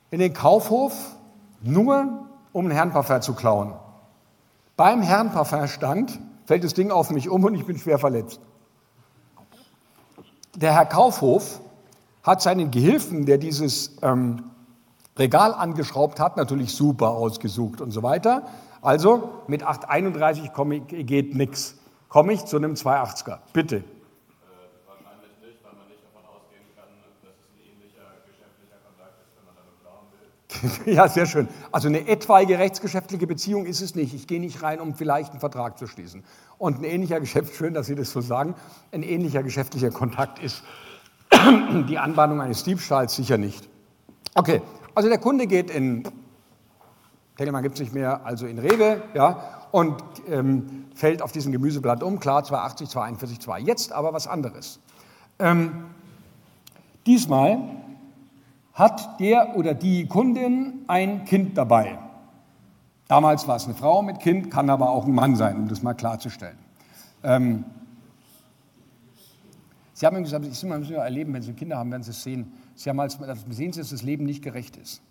in 0.10 0.20
den 0.20 0.34
Kaufhof 0.34 1.16
nur, 1.62 2.28
um 2.52 2.66
einen 2.66 2.74
Herrenparfum 2.74 3.22
zu 3.22 3.36
klauen. 3.36 3.76
Beim 4.76 5.04
Herrenparfumstand 5.04 6.20
fällt 6.50 6.64
das 6.64 6.74
Ding 6.74 6.90
auf 6.90 7.12
mich 7.12 7.30
um 7.30 7.44
und 7.44 7.54
ich 7.54 7.64
bin 7.64 7.78
schwer 7.78 8.00
verletzt. 8.00 8.42
Der 10.56 10.74
Herr 10.74 10.88
Kaufhof 10.88 11.62
hat 12.24 12.42
seinen 12.42 12.72
Gehilfen, 12.72 13.28
der 13.28 13.38
dieses 13.38 13.96
ähm, 14.02 14.42
Regal 15.16 15.54
angeschraubt 15.54 16.20
hat, 16.20 16.38
natürlich 16.38 16.74
super 16.74 17.10
ausgesucht 17.10 17.82
und 17.82 17.92
so 17.92 18.02
weiter. 18.02 18.48
Also 18.82 19.30
mit 19.46 19.62
831 19.62 20.50
geht 21.06 21.36
nichts. 21.36 21.76
Komme 22.08 22.34
ich 22.34 22.44
zu 22.46 22.58
einem 22.58 22.74
280er? 22.74 23.38
Bitte. 23.54 23.76
Äh, 23.76 23.84
wahrscheinlich 24.88 25.30
nicht, 25.46 25.64
weil 25.64 25.74
man 25.78 25.88
nicht 25.88 26.02
davon 26.04 26.26
ausgehen 26.34 26.66
kann, 26.76 26.90
dass 27.22 27.30
es 27.30 27.46
ein 27.46 27.62
ähnlicher 27.62 28.26
geschäftlicher 28.26 28.82
Kontakt 28.88 29.22
ist, 29.22 29.38
wenn 29.38 29.46
man 29.46 29.54
damit 29.54 29.78
planen 29.84 30.10
will. 30.18 30.34
ja, 30.86 31.08
sehr 31.08 31.26
schön. 31.26 31.48
Also 31.72 31.88
eine 31.88 32.08
etwaige 32.08 32.60
rechtsgeschäftliche 32.60 33.28
Beziehung 33.28 33.66
ist 33.66 33.82
es 33.82 33.96
nicht. 33.96 34.14
Ich 34.14 34.28
gehe 34.28 34.40
nicht 34.40 34.62
rein, 34.62 34.80
um 34.80 34.94
vielleicht 34.94 35.32
einen 35.32 35.40
Vertrag 35.40 35.78
zu 35.78 35.88
schließen. 35.88 36.24
Und 36.58 36.80
ein 36.80 36.84
ähnlicher 36.84 37.20
Geschäft, 37.20 37.56
schön, 37.56 37.74
dass 37.74 37.88
Sie 37.88 37.96
das 37.96 38.12
so 38.12 38.22
sagen, 38.22 38.56
ein 38.92 39.04
ähnlicher 39.04 39.44
geschäftlicher 39.44 39.92
Kontakt 39.92 40.40
ist 40.40 40.64
die 41.90 41.98
Anbahnung 41.98 42.42
eines 42.42 42.64
Diebstahls 42.64 43.16
sicher 43.16 43.38
nicht. 43.38 43.70
Okay, 44.36 44.62
also 44.96 45.10
der 45.10 45.20
Kunde 45.20 45.48
geht 45.48 45.70
in 45.70 46.04
Tengelmann 47.40 47.64
gibt 47.64 47.76
es 47.76 47.80
nicht 47.80 47.94
mehr, 47.94 48.26
also 48.26 48.48
in 48.48 48.60
Rewe, 48.60 49.02
ja, 49.14 49.68
und 49.72 49.96
ähm, 50.28 50.88
fällt 50.94 51.22
auf 51.22 51.32
diesem 51.32 51.54
Gemüseblatt 51.54 52.04
um, 52.04 52.20
klar, 52.20 52.44
280, 52.44 52.90
241, 52.90 53.40
2. 53.40 53.60
Jetzt 53.62 53.94
aber 53.94 54.12
was 54.12 54.28
anderes. 54.28 54.82
Ähm, 55.40 55.86
diesmal 57.06 57.62
hat 58.80 59.20
der 59.20 59.58
oder 59.58 59.74
die 59.74 60.08
Kundin 60.08 60.86
ein 60.88 61.26
Kind 61.26 61.58
dabei. 61.58 62.00
Damals 63.10 63.48
war 63.48 63.58
es 63.58 63.66
eine 63.66 63.74
Frau 63.74 64.02
mit 64.02 64.20
Kind, 64.20 64.50
kann 64.50 64.70
aber 64.70 64.90
auch 64.90 65.06
ein 65.06 65.14
Mann 65.14 65.36
sein, 65.36 65.58
um 65.58 65.68
das 65.68 65.84
mal 65.84 65.94
klarzustellen. 65.94 66.58
Ähm, 67.24 67.66
Sie 69.94 70.06
haben 70.06 70.24
gesagt, 70.24 70.46
das 70.46 70.64
müssen 70.64 70.90
wir 70.90 71.00
erleben, 71.00 71.34
wenn 71.34 71.42
Sie 71.42 71.52
Kinder 71.52 71.78
haben, 71.78 71.92
werden 71.92 72.04
Sie 72.04 72.12
es 72.12 72.24
sehen. 72.24 72.54
Sie 72.76 72.90
haben 72.90 73.00
als, 73.02 73.20
sehen 73.50 73.74
Sie, 73.74 73.82
dass 73.82 73.90
das 73.90 74.02
Leben 74.02 74.24
nicht 74.24 74.42
gerecht 74.42 74.78
ist. 74.78 75.02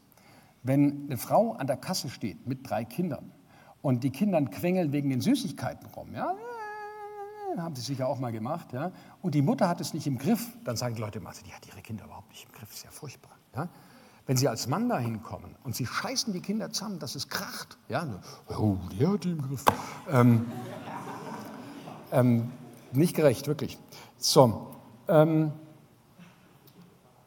Wenn 0.63 1.05
eine 1.07 1.19
Frau 1.19 1.53
an 1.53 1.67
der 1.67 1.77
Kasse 1.77 2.09
steht 2.09 2.47
mit 2.47 2.69
drei 2.69 2.85
Kindern 2.87 3.31
und 3.83 4.03
die 4.03 4.11
Kinder 4.11 4.41
quengeln 4.47 4.93
wegen 4.93 5.11
den 5.11 5.21
Süßigkeiten 5.21 5.87
rum, 5.95 6.15
ja, 6.15 6.35
haben 7.59 7.75
sie 7.75 7.83
sicher 7.83 8.09
auch 8.09 8.19
mal 8.19 8.33
gemacht, 8.33 8.73
ja, 8.73 8.93
und 9.21 9.35
die 9.35 9.43
Mutter 9.43 9.69
hat 9.69 9.81
es 9.81 9.93
nicht 9.93 10.07
im 10.07 10.19
Griff, 10.19 10.57
dann 10.65 10.77
sagen 10.77 10.95
die 10.95 11.01
Leute, 11.01 11.21
die 11.21 11.53
hat 11.53 11.67
ihre 11.67 11.83
Kinder 11.83 12.05
überhaupt 12.05 12.31
nicht 12.31 12.47
im 12.47 12.53
Griff, 12.53 12.73
ist 12.73 12.85
ja 12.85 12.91
furchtbar. 12.91 13.38
Ja. 13.59 13.69
Wenn 14.27 14.37
sie 14.37 14.49
als 14.49 14.67
Mann 14.67 14.89
da 14.89 14.99
hinkommen 14.99 15.57
und 15.65 15.75
sie 15.75 15.87
scheißen 15.87 16.33
die 16.33 16.41
Kinder 16.41 16.71
zusammen, 16.71 16.99
dass 16.99 17.15
es 17.15 17.29
kracht, 17.29 17.79
ja, 17.89 18.07
oh, 18.49 18.77
die 18.93 19.07
hat 19.07 19.25
die 19.25 19.31
im 19.31 19.43
Griff. 19.43 19.65
Ähm, 20.11 20.47
ähm, 22.13 22.53
nicht 22.93 23.17
gerecht, 23.17 23.47
wirklich. 23.47 23.79
So, 24.19 24.67
ähm, 25.09 25.53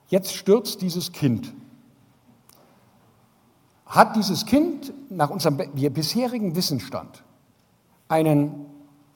jetzt 0.09 0.33
stürzt 0.35 0.81
dieses 0.81 1.11
Kind 1.11 1.53
hat 3.91 4.15
dieses 4.15 4.45
Kind 4.45 4.93
nach 5.09 5.29
unserem 5.29 5.57
bisherigen 5.57 6.55
Wissensstand 6.55 7.23
einen 8.07 8.65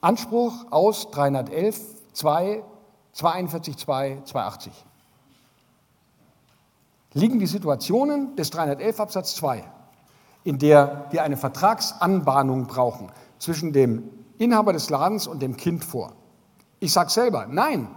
Anspruch 0.02 0.70
aus 0.70 1.10
311, 1.12 1.80
2, 2.12 2.62
42, 3.12 3.76
2, 3.78 4.22
280. 4.24 4.72
Liegen 7.16 7.38
die 7.38 7.46
Situationen 7.46 8.36
des 8.36 8.50
311 8.50 9.00
Absatz 9.00 9.36
2, 9.36 9.64
in 10.44 10.58
der 10.58 11.06
wir 11.08 11.22
eine 11.22 11.38
Vertragsanbahnung 11.38 12.66
brauchen 12.66 13.10
zwischen 13.38 13.72
dem 13.72 14.02
Inhaber 14.36 14.74
des 14.74 14.90
Ladens 14.90 15.26
und 15.26 15.40
dem 15.40 15.56
Kind 15.56 15.82
vor? 15.82 16.12
Ich 16.78 16.92
sage 16.92 17.08
selber, 17.08 17.46
nein, 17.48 17.88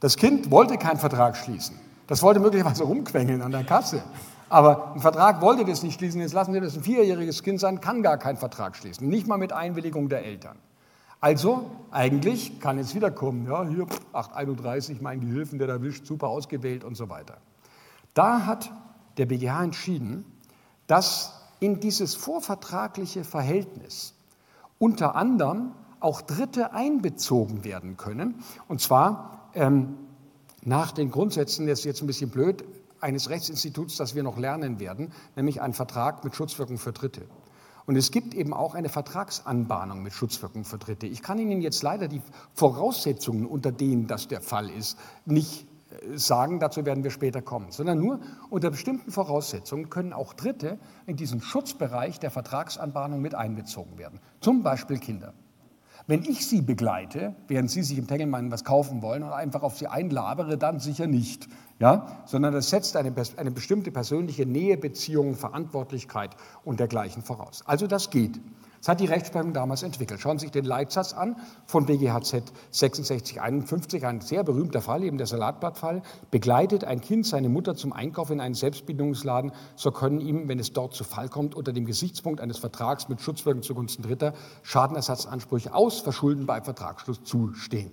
das 0.00 0.16
Kind 0.16 0.50
wollte 0.50 0.78
keinen 0.78 0.96
Vertrag 0.96 1.36
schließen. 1.36 1.78
Das 2.06 2.22
wollte 2.22 2.40
möglicherweise 2.40 2.84
rumquengeln 2.84 3.42
an 3.42 3.52
der 3.52 3.64
Kasse. 3.64 4.02
Aber 4.48 4.94
ein 4.94 5.00
Vertrag 5.00 5.42
wollte 5.42 5.66
das 5.66 5.82
nicht 5.82 5.98
schließen. 5.98 6.22
Jetzt 6.22 6.32
lassen 6.32 6.54
Sie 6.54 6.60
das 6.60 6.74
ein 6.74 6.82
vierjähriges 6.82 7.42
Kind 7.42 7.60
sein, 7.60 7.82
kann 7.82 8.02
gar 8.02 8.16
keinen 8.16 8.38
Vertrag 8.38 8.74
schließen. 8.74 9.06
Nicht 9.06 9.26
mal 9.26 9.36
mit 9.36 9.52
Einwilligung 9.52 10.08
der 10.08 10.24
Eltern. 10.24 10.56
Also, 11.20 11.70
eigentlich 11.90 12.58
kann 12.58 12.78
jetzt 12.78 12.94
wieder 12.94 13.10
kommen, 13.10 13.46
ja, 13.46 13.66
hier 13.66 13.86
831, 14.14 15.02
mein 15.02 15.20
Gehilfen, 15.20 15.58
der 15.58 15.68
da 15.68 15.82
wischt, 15.82 16.06
super 16.06 16.28
ausgewählt 16.28 16.84
und 16.84 16.96
so 16.96 17.10
weiter. 17.10 17.36
Da 18.14 18.46
hat 18.46 18.72
der 19.16 19.26
BGH 19.26 19.64
entschieden, 19.64 20.24
dass 20.86 21.34
in 21.60 21.80
dieses 21.80 22.14
vorvertragliche 22.14 23.24
Verhältnis 23.24 24.14
unter 24.78 25.14
anderem 25.14 25.72
auch 26.00 26.22
Dritte 26.22 26.72
einbezogen 26.72 27.64
werden 27.64 27.96
können. 27.96 28.42
Und 28.66 28.80
zwar 28.80 29.50
ähm, 29.54 29.96
nach 30.62 30.92
den 30.92 31.10
Grundsätzen, 31.10 31.66
das 31.66 31.80
ist 31.80 31.84
jetzt 31.84 32.00
ein 32.02 32.06
bisschen 32.06 32.30
blöd, 32.30 32.64
eines 33.00 33.30
Rechtsinstituts, 33.30 33.96
das 33.96 34.14
wir 34.14 34.22
noch 34.22 34.36
lernen 34.36 34.78
werden, 34.78 35.12
nämlich 35.36 35.60
einen 35.62 35.74
Vertrag 35.74 36.24
mit 36.24 36.34
Schutzwirkung 36.34 36.78
für 36.78 36.92
Dritte. 36.92 37.22
Und 37.86 37.96
es 37.96 38.10
gibt 38.10 38.34
eben 38.34 38.52
auch 38.52 38.74
eine 38.74 38.88
Vertragsanbahnung 38.88 40.02
mit 40.02 40.12
Schutzwirkung 40.12 40.64
für 40.64 40.78
Dritte. 40.78 41.06
Ich 41.06 41.22
kann 41.22 41.38
Ihnen 41.38 41.60
jetzt 41.60 41.82
leider 41.82 42.08
die 42.08 42.22
Voraussetzungen, 42.54 43.46
unter 43.46 43.72
denen 43.72 44.06
das 44.06 44.28
der 44.28 44.40
Fall 44.40 44.70
ist, 44.70 44.98
nicht 45.24 45.66
sagen, 46.14 46.60
dazu 46.60 46.84
werden 46.84 47.04
wir 47.04 47.10
später 47.10 47.42
kommen, 47.42 47.70
sondern 47.70 47.98
nur 47.98 48.20
unter 48.48 48.70
bestimmten 48.70 49.10
Voraussetzungen 49.10 49.90
können 49.90 50.12
auch 50.12 50.34
Dritte 50.34 50.78
in 51.06 51.16
diesen 51.16 51.40
Schutzbereich 51.40 52.20
der 52.20 52.30
Vertragsanbahnung 52.30 53.20
mit 53.20 53.34
einbezogen 53.34 53.98
werden, 53.98 54.20
zum 54.40 54.62
Beispiel 54.62 54.98
Kinder. 54.98 55.34
Wenn 56.06 56.24
ich 56.24 56.46
Sie 56.46 56.62
begleite, 56.62 57.34
während 57.46 57.70
Sie 57.70 57.82
sich 57.82 57.98
im 57.98 58.06
Tengelmann 58.06 58.50
was 58.50 58.64
kaufen 58.64 59.02
wollen 59.02 59.22
und 59.22 59.32
einfach 59.32 59.62
auf 59.62 59.78
Sie 59.78 59.86
einlabere, 59.86 60.58
dann 60.58 60.80
sicher 60.80 61.06
nicht. 61.06 61.48
ja, 61.78 62.22
sondern 62.24 62.52
das 62.52 62.70
setzt 62.70 62.96
eine, 62.96 63.12
eine 63.36 63.50
bestimmte 63.50 63.90
persönliche 63.90 64.46
Nähe, 64.46 64.76
Beziehung, 64.76 65.34
Verantwortlichkeit 65.36 66.30
und 66.64 66.80
dergleichen 66.80 67.22
voraus. 67.22 67.62
Also 67.66 67.86
das 67.86 68.10
geht. 68.10 68.40
Das 68.80 68.88
hat 68.88 69.00
die 69.00 69.06
Rechtsprechung 69.06 69.52
damals 69.52 69.82
entwickelt. 69.82 70.20
Schauen 70.20 70.38
Sie 70.38 70.46
sich 70.46 70.52
den 70.52 70.64
Leitsatz 70.64 71.12
an 71.12 71.36
von 71.66 71.84
BGHZ 71.84 72.50
6651, 72.70 74.06
ein 74.06 74.22
sehr 74.22 74.42
berühmter 74.42 74.80
Fall, 74.80 75.04
eben 75.04 75.18
der 75.18 75.26
Salatblattfall. 75.26 76.00
Begleitet 76.30 76.84
ein 76.84 77.02
Kind 77.02 77.26
seine 77.26 77.50
Mutter 77.50 77.74
zum 77.74 77.92
Einkauf 77.92 78.30
in 78.30 78.40
einen 78.40 78.54
Selbstbedienungsladen, 78.54 79.52
so 79.76 79.90
können 79.90 80.22
ihm, 80.22 80.48
wenn 80.48 80.58
es 80.58 80.72
dort 80.72 80.94
zu 80.94 81.04
Fall 81.04 81.28
kommt, 81.28 81.54
unter 81.54 81.74
dem 81.74 81.84
Gesichtspunkt 81.84 82.40
eines 82.40 82.56
Vertrags 82.56 83.10
mit 83.10 83.20
Schutzwirkung 83.20 83.62
zugunsten 83.62 84.02
Dritter 84.02 84.32
Schadenersatzansprüche 84.62 85.74
aus 85.74 86.00
Verschulden 86.00 86.46
bei 86.46 86.62
Vertragsschluss 86.62 87.22
zustehen. 87.22 87.90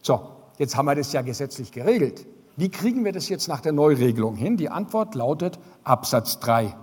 So, 0.00 0.30
jetzt 0.56 0.78
haben 0.78 0.86
wir 0.86 0.94
das 0.94 1.12
ja 1.12 1.20
gesetzlich 1.20 1.72
geregelt. 1.72 2.26
Wie 2.56 2.70
kriegen 2.70 3.04
wir 3.04 3.12
das 3.12 3.28
jetzt 3.28 3.48
nach 3.48 3.60
der 3.60 3.72
Neuregelung 3.72 4.34
hin? 4.34 4.56
Die 4.56 4.70
Antwort 4.70 5.14
lautet 5.14 5.58
Absatz 5.84 6.40
3 6.40 6.74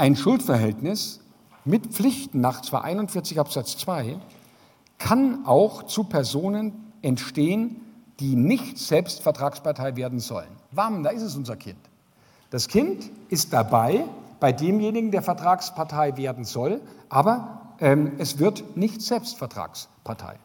ein 0.00 0.16
Schuldverhältnis 0.16 1.20
mit 1.66 1.88
Pflichten 1.88 2.40
nach 2.40 2.62
241 2.62 3.38
Absatz 3.38 3.76
2 3.76 4.16
kann 4.96 5.44
auch 5.44 5.82
zu 5.82 6.04
Personen 6.04 6.92
entstehen, 7.02 7.82
die 8.18 8.34
nicht 8.34 8.78
selbst 8.78 9.20
Vertragspartei 9.20 9.96
werden 9.96 10.18
sollen. 10.18 10.48
Warum? 10.70 11.02
Da 11.02 11.10
ist 11.10 11.20
es 11.20 11.36
unser 11.36 11.56
Kind. 11.56 11.76
Das 12.48 12.68
Kind 12.68 13.10
ist 13.28 13.52
dabei 13.52 14.06
bei 14.40 14.52
demjenigen, 14.52 15.10
der 15.10 15.20
Vertragspartei 15.20 16.16
werden 16.16 16.44
soll, 16.44 16.80
aber 17.10 17.74
ähm, 17.78 18.12
es 18.16 18.38
wird 18.38 18.78
nicht 18.78 19.02
selbst 19.02 19.36
Vertragspartei. 19.36 20.36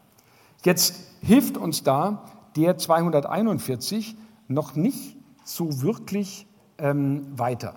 Jetzt 0.65 0.95
hilft 1.21 1.55
uns 1.55 1.81
da 1.81 2.25
der 2.57 2.77
241 2.77 4.17
noch 4.49 4.75
nicht 4.75 5.15
so 5.45 5.81
wirklich 5.81 6.45
ähm, 6.77 7.25
weiter. 7.37 7.75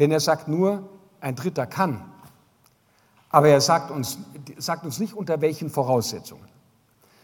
Denn 0.00 0.10
er 0.10 0.18
sagt 0.18 0.48
nur, 0.48 0.88
ein 1.22 1.36
Dritter 1.36 1.66
kann. 1.66 2.04
Aber 3.30 3.48
er 3.48 3.60
sagt 3.60 3.90
uns, 3.90 4.18
sagt 4.58 4.84
uns 4.84 4.98
nicht, 4.98 5.14
unter 5.14 5.40
welchen 5.40 5.70
Voraussetzungen. 5.70 6.46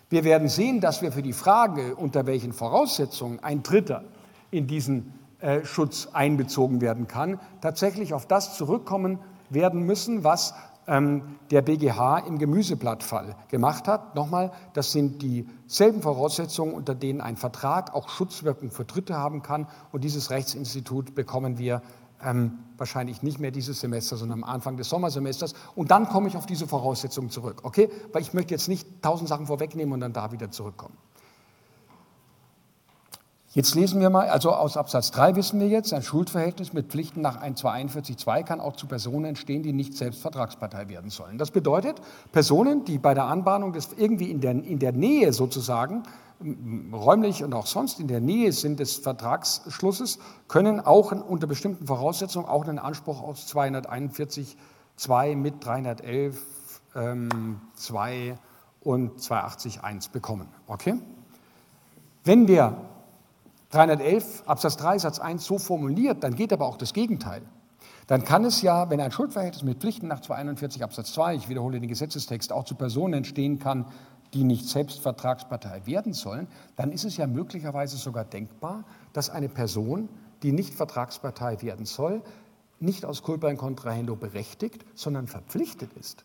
Wir 0.09 0.25
werden 0.25 0.49
sehen, 0.49 0.81
dass 0.81 1.03
wir 1.03 1.13
für 1.13 1.23
die 1.23 1.35
Frage, 1.35 1.95
unter 1.95 2.27
welchen 2.27 2.55
Voraussetzungen 2.55 3.41
ein 3.43 3.63
Dritter 3.63 4.05
in 4.51 4.67
diesen 4.67 5.13
äh, 5.41 5.65
Schutz 5.67 6.09
einbezogen 6.15 6.81
werden 6.81 7.07
kann, 7.07 7.39
tatsächlich 7.61 8.15
auf 8.15 8.27
das 8.27 8.57
zurückkommen 8.57 9.19
werden 9.51 9.83
müssen, 9.83 10.25
was 10.25 10.55
ähm, 10.87 11.37
der 11.51 11.61
BGH 11.61 12.21
im 12.21 12.39
Gemüseblattfall 12.39 13.37
gemacht 13.49 13.87
hat. 13.87 14.15
Nochmal, 14.15 14.51
das 14.73 14.93
sind 14.93 15.21
dieselben 15.21 16.01
Voraussetzungen, 16.01 16.73
unter 16.73 16.95
denen 16.95 17.21
ein 17.21 17.37
Vertrag 17.37 17.95
auch 17.95 18.09
Schutzwirkung 18.09 18.71
für 18.71 18.87
Dritte 18.87 19.17
haben 19.17 19.43
kann. 19.43 19.69
Und 19.93 20.03
dieses 20.03 20.31
Rechtsinstitut 20.31 21.15
bekommen 21.15 21.59
wir 21.59 21.83
ähm, 22.25 22.59
wahrscheinlich 22.77 23.23
nicht 23.23 23.39
mehr 23.39 23.51
dieses 23.51 23.81
Semester, 23.81 24.17
sondern 24.17 24.43
am 24.43 24.49
Anfang 24.49 24.77
des 24.77 24.89
Sommersemesters. 24.89 25.55
Und 25.75 25.91
dann 25.91 26.09
komme 26.09 26.29
ich 26.29 26.37
auf 26.37 26.47
diese 26.47 26.67
Voraussetzungen 26.67 27.31
zurück. 27.31 27.61
Okay? 27.63 27.91
Weil 28.13 28.23
ich 28.23 28.35
möchte 28.35 28.55
jetzt 28.55 28.69
nicht 28.69 28.87
tausend 29.03 29.29
Sachen 29.29 29.47
vorwegnehmen 29.47 29.93
und 29.95 30.01
dann 30.01 30.13
da 30.13 30.33
wieder 30.33 30.51
zurückkommen. 30.51 30.97
Jetzt 33.59 33.75
lesen 33.75 34.01
wir 34.01 34.11
mal, 34.11 34.29
also 34.29 34.53
aus 34.53 34.77
Absatz 34.77 35.11
3 35.11 35.35
wissen 35.35 35.59
wir 35.59 35.69
jetzt, 35.69 35.95
ein 35.95 36.03
Schuldverhältnis 36.03 36.75
mit 36.75 36.89
Pflichten 36.89 37.23
nach 37.23 37.43
241.2 37.43 38.43
kann 38.43 38.61
auch 38.61 38.77
zu 38.77 38.87
Personen 38.87 39.25
entstehen, 39.25 39.63
die 39.63 39.73
nicht 39.73 39.95
selbst 39.95 40.21
Vertragspartei 40.21 40.89
werden 40.89 41.11
sollen. 41.11 41.39
Das 41.39 41.51
bedeutet, 41.51 42.01
Personen, 42.31 42.85
die 42.85 42.99
bei 42.99 43.15
der 43.15 43.25
Anbahnung 43.25 43.73
des 43.73 43.89
irgendwie 43.97 44.31
in 44.31 44.43
der, 44.43 44.51
in 44.53 44.79
der 44.79 44.93
Nähe 44.93 45.33
sozusagen 45.33 46.03
räumlich 46.93 47.43
und 47.43 47.55
auch 47.55 47.67
sonst 47.67 47.99
in 48.01 48.09
der 48.09 48.21
Nähe 48.21 48.53
sind 48.53 48.81
des 48.81 48.97
Vertragsschlusses, 48.97 50.19
können 50.47 50.81
auch 50.81 51.13
unter 51.13 51.47
bestimmten 51.47 51.87
Voraussetzungen 51.87 52.47
auch 52.47 52.67
einen 52.67 52.79
Anspruch 52.79 53.23
aus 53.23 53.47
241 53.47 54.57
2 54.97 55.37
mit 55.37 55.65
311 55.65 56.41
ähm, 56.95 57.61
2 57.75 58.37
und 58.81 59.21
280 59.21 59.83
1 59.83 60.09
bekommen. 60.09 60.49
Okay? 60.67 60.95
Wenn 62.25 62.47
der 62.47 62.77
311 63.71 64.45
Absatz 64.47 64.77
3 64.77 64.99
Satz 64.99 65.19
1 65.19 65.45
so 65.45 65.59
formuliert, 65.59 66.23
dann 66.23 66.35
geht 66.35 66.53
aber 66.53 66.67
auch 66.67 66.77
das 66.77 66.93
Gegenteil. 66.93 67.43
Dann 68.07 68.25
kann 68.25 68.45
es 68.45 68.63
ja, 68.63 68.89
wenn 68.89 69.01
ein 69.01 69.13
Schuldverhältnis 69.13 69.63
mit 69.63 69.81
Pflichten 69.81 70.09
nach 70.09 70.21
241 70.21 70.83
Absatz 70.83 71.13
2, 71.13 71.35
ich 71.35 71.49
wiederhole 71.51 71.79
den 71.79 71.89
Gesetzestext, 71.89 72.53
auch 72.53 72.65
zu 72.65 72.75
Personen 72.75 73.15
entstehen 73.15 73.59
kann, 73.59 73.85
die 74.35 74.45
nicht 74.45 74.69
selbst 74.69 75.01
Vertragspartei 75.01 75.87
werden 75.87 76.13
sollen, 76.13 76.49
dann 76.77 76.93
ist 76.93 77.05
es 77.05 77.17
ja 77.17 77.27
möglicherweise 77.27 77.97
sogar 77.97 78.25
denkbar, 78.25 78.85
dass 79.13 79.31
eine 79.31 79.49
Person, 79.49 80.09
die 80.43 80.53
nicht 80.53 80.75
Vertragspartei 80.75 81.63
werden 81.63 81.87
soll, 81.87 82.23
nicht 82.81 83.05
aus 83.05 83.23
culpa 83.23 83.49
in 83.49 83.57
contrahendo 83.57 84.17
berechtigt, 84.17 84.85
sondern 84.95 85.27
verpflichtet 85.27 85.93
ist. 85.95 86.25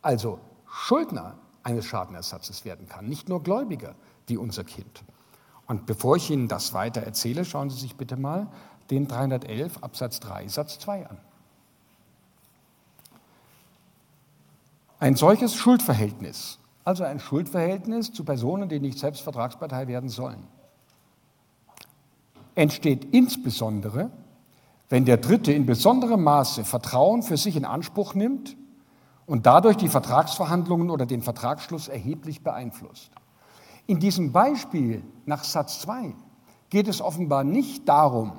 Also 0.00 0.40
Schuldner 0.66 1.36
eines 1.62 1.84
Schadenersatzes 1.84 2.64
werden 2.64 2.88
kann, 2.88 3.06
nicht 3.06 3.28
nur 3.28 3.42
Gläubiger 3.42 3.94
wie 4.26 4.36
unser 4.36 4.64
Kind. 4.64 5.04
Und 5.66 5.86
bevor 5.86 6.16
ich 6.16 6.30
Ihnen 6.30 6.48
das 6.48 6.74
weiter 6.74 7.02
erzähle, 7.02 7.44
schauen 7.44 7.70
Sie 7.70 7.78
sich 7.78 7.96
bitte 7.96 8.16
mal 8.16 8.48
den 8.90 9.06
311 9.06 9.82
Absatz 9.82 10.20
3 10.20 10.48
Satz 10.48 10.78
2 10.80 11.08
an. 11.08 11.18
Ein 14.98 15.16
solches 15.16 15.54
Schuldverhältnis 15.54 16.58
also 16.84 17.04
ein 17.04 17.20
Schuldverhältnis 17.20 18.12
zu 18.12 18.24
Personen, 18.24 18.68
die 18.68 18.80
nicht 18.80 18.98
selbst 18.98 19.22
Vertragspartei 19.22 19.86
werden 19.88 20.08
sollen. 20.08 20.42
Entsteht 22.54 23.14
insbesondere, 23.14 24.10
wenn 24.88 25.04
der 25.04 25.16
Dritte 25.16 25.52
in 25.52 25.64
besonderem 25.64 26.22
Maße 26.22 26.64
Vertrauen 26.64 27.22
für 27.22 27.36
sich 27.36 27.56
in 27.56 27.64
Anspruch 27.64 28.14
nimmt 28.14 28.56
und 29.26 29.46
dadurch 29.46 29.76
die 29.76 29.88
Vertragsverhandlungen 29.88 30.90
oder 30.90 31.06
den 31.06 31.22
Vertragsschluss 31.22 31.88
erheblich 31.88 32.42
beeinflusst. 32.42 33.10
In 33.86 34.00
diesem 34.00 34.32
Beispiel 34.32 35.02
nach 35.24 35.44
Satz 35.44 35.80
2 35.80 36.14
geht 36.68 36.88
es 36.88 37.00
offenbar 37.00 37.42
nicht 37.44 37.88
darum, 37.88 38.32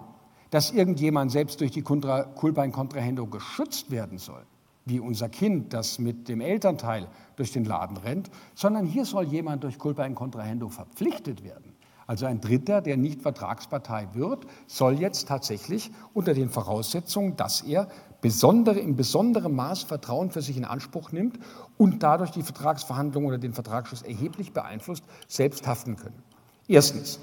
dass 0.51 0.71
irgendjemand 0.71 1.31
selbst 1.31 1.59
durch 1.61 1.71
die 1.71 1.81
Culpa 1.81 2.63
in 2.63 2.71
Contrahendo 2.71 3.25
geschützt 3.25 3.89
werden 3.89 4.19
soll, 4.19 4.45
wie 4.85 4.99
unser 4.99 5.29
Kind, 5.29 5.73
das 5.73 5.99
mit 5.99 6.27
dem 6.27 6.41
Elternteil 6.41 7.07
durch 7.35 7.51
den 7.51 7.65
Laden 7.65 7.97
rennt, 7.97 8.29
sondern 8.55 8.85
hier 8.85 9.05
soll 9.05 9.25
jemand 9.25 9.63
durch 9.63 9.77
Culpa 9.77 10.05
in 10.05 10.15
Contrahendo 10.15 10.69
verpflichtet 10.69 11.43
werden. 11.43 11.73
Also 12.05 12.25
ein 12.25 12.41
Dritter, 12.41 12.81
der 12.81 12.97
nicht 12.97 13.21
Vertragspartei 13.21 14.09
wird, 14.13 14.45
soll 14.67 14.99
jetzt 14.99 15.27
tatsächlich 15.27 15.91
unter 16.13 16.33
den 16.33 16.49
Voraussetzungen, 16.49 17.37
dass 17.37 17.61
er 17.61 17.87
besondere, 18.21 18.79
in 18.79 18.95
besonderem 18.95 19.55
Maß 19.55 19.83
Vertrauen 19.83 20.31
für 20.31 20.41
sich 20.41 20.57
in 20.57 20.65
Anspruch 20.65 21.11
nimmt 21.11 21.39
und 21.77 22.03
dadurch 22.03 22.31
die 22.31 22.43
Vertragsverhandlungen 22.43 23.27
oder 23.27 23.37
den 23.37 23.53
Vertragsschluss 23.53 24.01
erheblich 24.01 24.51
beeinflusst, 24.51 25.03
selbst 25.27 25.65
haften 25.65 25.95
können. 25.95 26.21
Erstens, 26.67 27.19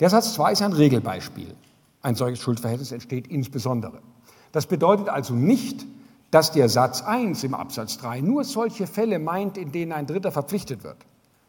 der 0.00 0.10
Satz 0.10 0.34
2 0.34 0.52
ist 0.52 0.62
ein 0.62 0.72
Regelbeispiel. 0.72 1.54
Ein 2.02 2.14
solches 2.14 2.40
Schuldverhältnis 2.40 2.92
entsteht 2.92 3.28
insbesondere. 3.28 4.00
Das 4.52 4.66
bedeutet 4.66 5.08
also 5.08 5.34
nicht, 5.34 5.86
dass 6.32 6.50
der 6.50 6.68
Satz 6.70 7.02
1 7.02 7.44
im 7.44 7.54
Absatz 7.54 7.98
3 7.98 8.22
nur 8.22 8.42
solche 8.44 8.86
Fälle 8.86 9.18
meint, 9.18 9.58
in 9.58 9.70
denen 9.70 9.92
ein 9.92 10.06
Dritter 10.06 10.32
verpflichtet 10.32 10.82
wird, 10.82 10.96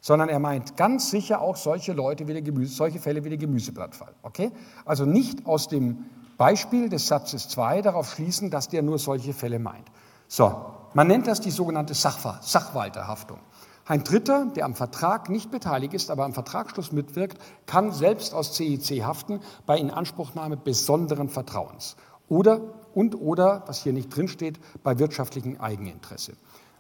sondern 0.02 0.28
er 0.28 0.39
meint 0.39 0.76
ganz 0.76 1.10
sicher 1.10 1.41
auch 1.41 1.56
solche, 1.56 1.93
Leute 1.93 2.28
wie 2.28 2.34
der 2.34 2.41
Gemüse, 2.41 2.76
solche 2.76 3.00
Fälle 3.00 3.24
wie 3.24 3.30
der 3.30 3.38
Gemüseblattfall. 3.38 4.13
Okay? 4.24 4.52
Also 4.84 5.06
nicht 5.06 5.46
aus 5.46 5.69
dem 5.69 6.06
Beispiel 6.38 6.89
des 6.89 7.08
Satzes 7.08 7.48
2 7.48 7.82
darauf 7.82 8.12
schließen, 8.12 8.50
dass 8.50 8.67
der 8.67 8.82
nur 8.84 9.00
solche 9.00 9.34
Fälle 9.34 9.58
meint. 9.58 9.89
So, 10.28 10.54
man 10.93 11.08
nennt 11.08 11.28
das 11.28 11.39
die 11.39 11.52
sogenannte 11.52 11.93
Sachver 11.93 12.39
Sachwalterhaftung. 12.41 13.39
Ein 13.86 14.04
Dritter, 14.04 14.48
der 14.54 14.65
am 14.65 14.76
Vertrag 14.76 15.30
nicht 15.30 15.50
beteiligt 15.50 15.93
ist, 15.93 16.12
aber 16.12 16.26
am 16.26 16.34
Vertragsschluss 16.34 16.91
mitwirkt, 16.91 17.38
kann 17.65 17.93
selbst 17.93 18.34
aus 18.34 18.54
CIC 18.54 19.04
haften 19.04 19.39
bei 19.65 19.78
Inanspruchnahme 19.78 20.58
besonderen 20.58 21.30
Vertrauens 21.30 21.96
oder 22.28 22.60
und 22.94 23.16
oder, 23.16 23.64
was 23.68 23.84
hier 23.84 23.94
nicht 23.94 24.16
drinsteht, 24.16 24.60
bei 24.84 25.00
wirtschaftlichem 25.00 25.60
Eigeninteresse. 25.60 26.34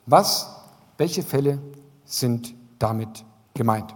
Was, 0.05 0.55
welche 0.97 1.23
Fälle 1.23 1.59
sind 2.05 2.53
damit 2.79 3.25
gemeint? 3.53 3.93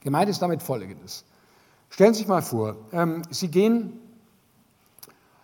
Gemeint 0.00 0.28
ist 0.28 0.42
damit 0.42 0.62
Folgendes. 0.62 1.24
Stellen 1.90 2.14
Sie 2.14 2.18
sich 2.18 2.28
mal 2.28 2.42
vor, 2.42 2.76
ähm, 2.92 3.22
Sie 3.30 3.48
gehen 3.48 4.00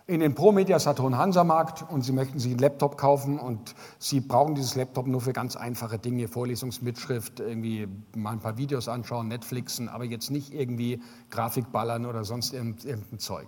in 0.07 0.19
den 0.19 0.35
Pro 0.35 0.51
Media 0.51 0.77
Saturn 0.77 1.17
Hansamarkt 1.17 1.89
und 1.89 2.01
Sie 2.01 2.11
möchten 2.11 2.37
sich 2.37 2.51
einen 2.51 2.59
Laptop 2.59 2.97
kaufen 2.97 3.39
und 3.39 3.75
Sie 3.97 4.19
brauchen 4.19 4.55
dieses 4.55 4.75
Laptop 4.75 5.07
nur 5.07 5.21
für 5.21 5.31
ganz 5.31 5.55
einfache 5.55 5.97
Dinge, 5.97 6.27
Vorlesungsmitschrift, 6.27 7.39
irgendwie 7.39 7.87
mal 8.15 8.31
ein 8.31 8.39
paar 8.39 8.57
Videos 8.57 8.89
anschauen, 8.89 9.29
Netflixen, 9.29 9.87
aber 9.87 10.03
jetzt 10.03 10.29
nicht 10.29 10.53
irgendwie 10.53 11.01
Grafik 11.29 11.71
ballern 11.71 12.05
oder 12.05 12.25
sonst 12.25 12.53
irgendein 12.53 13.19
Zeug. 13.19 13.47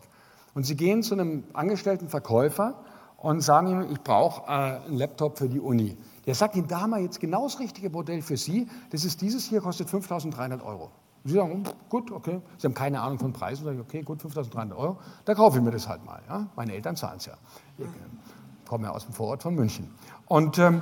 Und 0.54 0.66
Sie 0.66 0.76
gehen 0.76 1.04
zu 1.04 1.16
einem 1.16 1.44
angestellten 1.54 2.10
Verkäufer 2.10 2.76
und 3.18 3.42
sagen 3.42 3.68
ihm, 3.68 3.92
ich 3.92 4.02
brauche 4.02 4.48
äh, 4.48 4.86
einen 4.86 4.98
Laptop 4.98 5.38
für 5.38 5.50
die 5.50 5.60
Uni. 5.60 5.98
Der 6.26 6.36
sagt 6.36 6.56
Ihnen, 6.56 6.68
da 6.68 6.82
haben 6.82 6.92
wir 6.92 7.00
jetzt 7.00 7.20
genau 7.20 7.44
das 7.44 7.60
richtige 7.60 7.90
Modell 7.90 8.22
für 8.22 8.38
Sie. 8.38 8.68
Das 8.92 9.04
ist 9.04 9.22
dieses 9.22 9.46
hier, 9.46 9.62
kostet 9.62 9.90
5.300 9.90 10.64
Euro. 10.64 10.92
Und 11.24 11.30
Sie 11.30 11.36
sagen, 11.36 11.64
gut, 11.90 12.12
okay, 12.12 12.42
Sie 12.58 12.68
haben 12.68 12.74
keine 12.74 13.02
Ahnung 13.02 13.20
von 13.20 13.34
Preisen. 13.34 13.66
Sage 13.66 13.78
ich, 13.78 13.82
okay, 13.82 14.02
gut, 14.04 14.22
5.300 14.22 14.76
Euro, 14.76 14.98
da 15.26 15.34
kaufe 15.34 15.58
ich 15.58 15.64
mir 15.64 15.72
das 15.72 15.88
halt 15.88 16.06
mal. 16.06 16.22
Ja? 16.28 16.48
Meine 16.56 16.74
Eltern 16.74 16.96
zahlen 16.96 17.18
es 17.18 17.26
ja. 17.26 17.34
Ich 17.78 18.70
komme 18.70 18.86
ja 18.86 18.92
aus 18.92 19.06
dem 19.06 19.14
Vorort 19.14 19.42
von 19.42 19.56
München. 19.56 19.90
Und 20.28 20.60
ähm, 20.60 20.82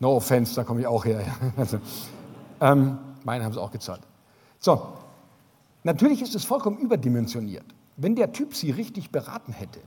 no 0.00 0.16
offense, 0.16 0.54
da 0.54 0.64
komme 0.64 0.80
ich 0.80 0.86
auch 0.86 1.04
her. 1.04 1.24
Also, 1.56 1.78
ähm, 2.60 2.98
meine 3.24 3.44
haben 3.44 3.52
es 3.52 3.58
auch 3.58 3.70
gezahlt. 3.70 4.02
So, 4.58 4.88
natürlich 5.86 6.20
ist 6.20 6.34
es 6.34 6.44
vollkommen 6.44 6.78
überdimensioniert. 6.78 7.64
Wenn 7.96 8.14
der 8.14 8.32
Typ 8.32 8.54
Sie 8.54 8.70
richtig 8.70 9.10
beraten 9.10 9.52
hätte, 9.52 9.80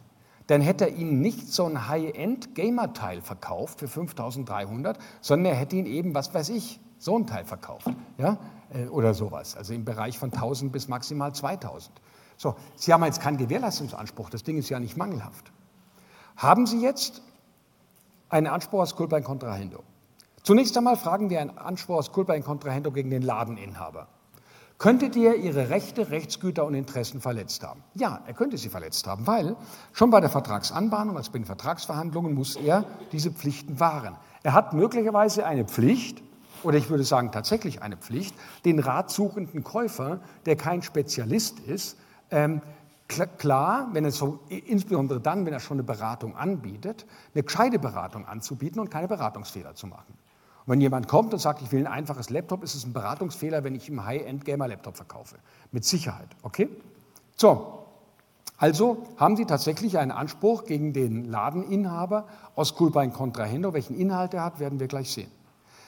dann 0.47 0.61
hätte 0.61 0.89
er 0.89 0.95
Ihnen 0.95 1.21
nicht 1.21 1.53
so 1.53 1.65
ein 1.65 1.87
High-End-Gamer-Teil 1.87 3.21
verkauft 3.21 3.79
für 3.79 3.87
5300, 3.87 4.97
sondern 5.21 5.53
er 5.53 5.59
hätte 5.59 5.75
Ihnen 5.75 5.85
eben, 5.85 6.15
was 6.15 6.33
weiß 6.33 6.49
ich, 6.49 6.79
so 6.97 7.17
ein 7.17 7.27
Teil 7.27 7.45
verkauft. 7.45 7.87
Ja? 8.17 8.39
Äh, 8.73 8.87
oder 8.87 9.13
sowas. 9.13 9.55
Also 9.55 9.73
im 9.73 9.85
Bereich 9.85 10.17
von 10.17 10.33
1000 10.33 10.71
bis 10.71 10.87
maximal 10.87 11.33
2000. 11.33 11.91
So, 12.35 12.55
Sie 12.75 12.91
haben 12.91 13.03
jetzt 13.03 13.21
keinen 13.21 13.37
Gewährleistungsanspruch, 13.37 14.29
das 14.29 14.43
Ding 14.43 14.57
ist 14.57 14.69
ja 14.69 14.79
nicht 14.79 14.97
mangelhaft. 14.97 15.51
Haben 16.35 16.65
Sie 16.65 16.81
jetzt 16.81 17.21
einen 18.29 18.47
Anspruch 18.47 18.79
als 18.79 18.95
Culpa 18.95 19.17
in 19.17 19.23
Contrahendo? 19.23 19.83
Zunächst 20.43 20.75
einmal 20.77 20.95
fragen 20.95 21.29
wir 21.29 21.41
einen 21.41 21.57
Anspruch 21.57 21.97
als 21.97 22.11
Culpa 22.11 22.33
in 22.33 22.43
Contrahendo 22.43 22.91
gegen 22.91 23.09
den 23.09 23.21
Ladeninhaber. 23.21 24.07
Könnte 24.79 25.09
der 25.09 25.35
Ihre 25.35 25.69
Rechte, 25.69 26.09
Rechtsgüter 26.09 26.65
und 26.65 26.73
Interessen 26.73 27.19
verletzt 27.19 27.63
haben? 27.63 27.83
Ja, 27.95 28.21
er 28.25 28.33
könnte 28.33 28.57
sie 28.57 28.69
verletzt 28.69 29.05
haben, 29.07 29.27
weil 29.27 29.57
schon 29.91 30.09
bei 30.09 30.21
der 30.21 30.29
Vertragsanbahnung, 30.29 31.17
also 31.17 31.33
bei 31.33 31.39
den 31.39 31.45
Vertragsverhandlungen, 31.45 32.33
muss 32.33 32.55
er 32.55 32.85
diese 33.11 33.29
Pflichten 33.29 33.81
wahren. 33.81 34.15
Er 34.41 34.53
hat 34.53 34.73
möglicherweise 34.73 35.45
eine 35.45 35.65
Pflicht, 35.65 36.23
oder 36.63 36.77
ich 36.77 36.89
würde 36.89 37.03
sagen 37.03 37.33
tatsächlich 37.33 37.81
eine 37.81 37.97
Pflicht, 37.97 38.33
den 38.63 38.79
ratsuchenden 38.79 39.65
Käufer, 39.65 40.21
der 40.45 40.55
kein 40.55 40.81
Spezialist 40.81 41.59
ist, 41.59 41.97
ähm, 42.31 42.61
klar, 43.37 43.89
wenn 43.91 44.05
es 44.05 44.15
so, 44.15 44.39
insbesondere 44.47 45.19
dann, 45.19 45.45
wenn 45.45 45.51
er 45.51 45.59
schon 45.59 45.75
eine 45.75 45.83
Beratung 45.83 46.37
anbietet, 46.37 47.05
eine 47.33 47.43
gescheite 47.43 47.79
Beratung 47.79 48.25
anzubieten 48.25 48.79
und 48.79 48.89
keine 48.89 49.09
Beratungsfehler 49.09 49.75
zu 49.75 49.87
machen. 49.87 50.13
Wenn 50.69 50.81
jemand 50.81 51.07
kommt 51.07 51.33
und 51.33 51.39
sagt, 51.39 51.63
ich 51.63 51.71
will 51.71 51.79
ein 51.79 51.91
einfaches 51.91 52.29
Laptop, 52.29 52.61
ist 52.61 52.75
es 52.75 52.85
ein 52.85 52.93
Beratungsfehler, 52.93 53.63
wenn 53.63 53.73
ich 53.73 53.89
im 53.89 54.05
High-End-Gamer-Laptop 54.05 54.97
verkaufe. 54.97 55.37
Mit 55.71 55.83
Sicherheit, 55.83 56.27
okay? 56.43 56.69
So, 57.35 57.85
also 58.55 59.07
haben 59.17 59.35
Sie 59.35 59.45
tatsächlich 59.45 59.97
einen 59.97 60.11
Anspruch 60.11 60.65
gegen 60.65 60.93
den 60.93 61.25
Ladeninhaber 61.25 62.27
aus 62.53 62.75
Kulbein 62.75 63.11
Contrahendo. 63.11 63.73
Welchen 63.73 63.95
Inhalt 63.95 64.35
er 64.35 64.43
hat, 64.43 64.59
werden 64.59 64.79
wir 64.79 64.87
gleich 64.87 65.11
sehen. 65.11 65.31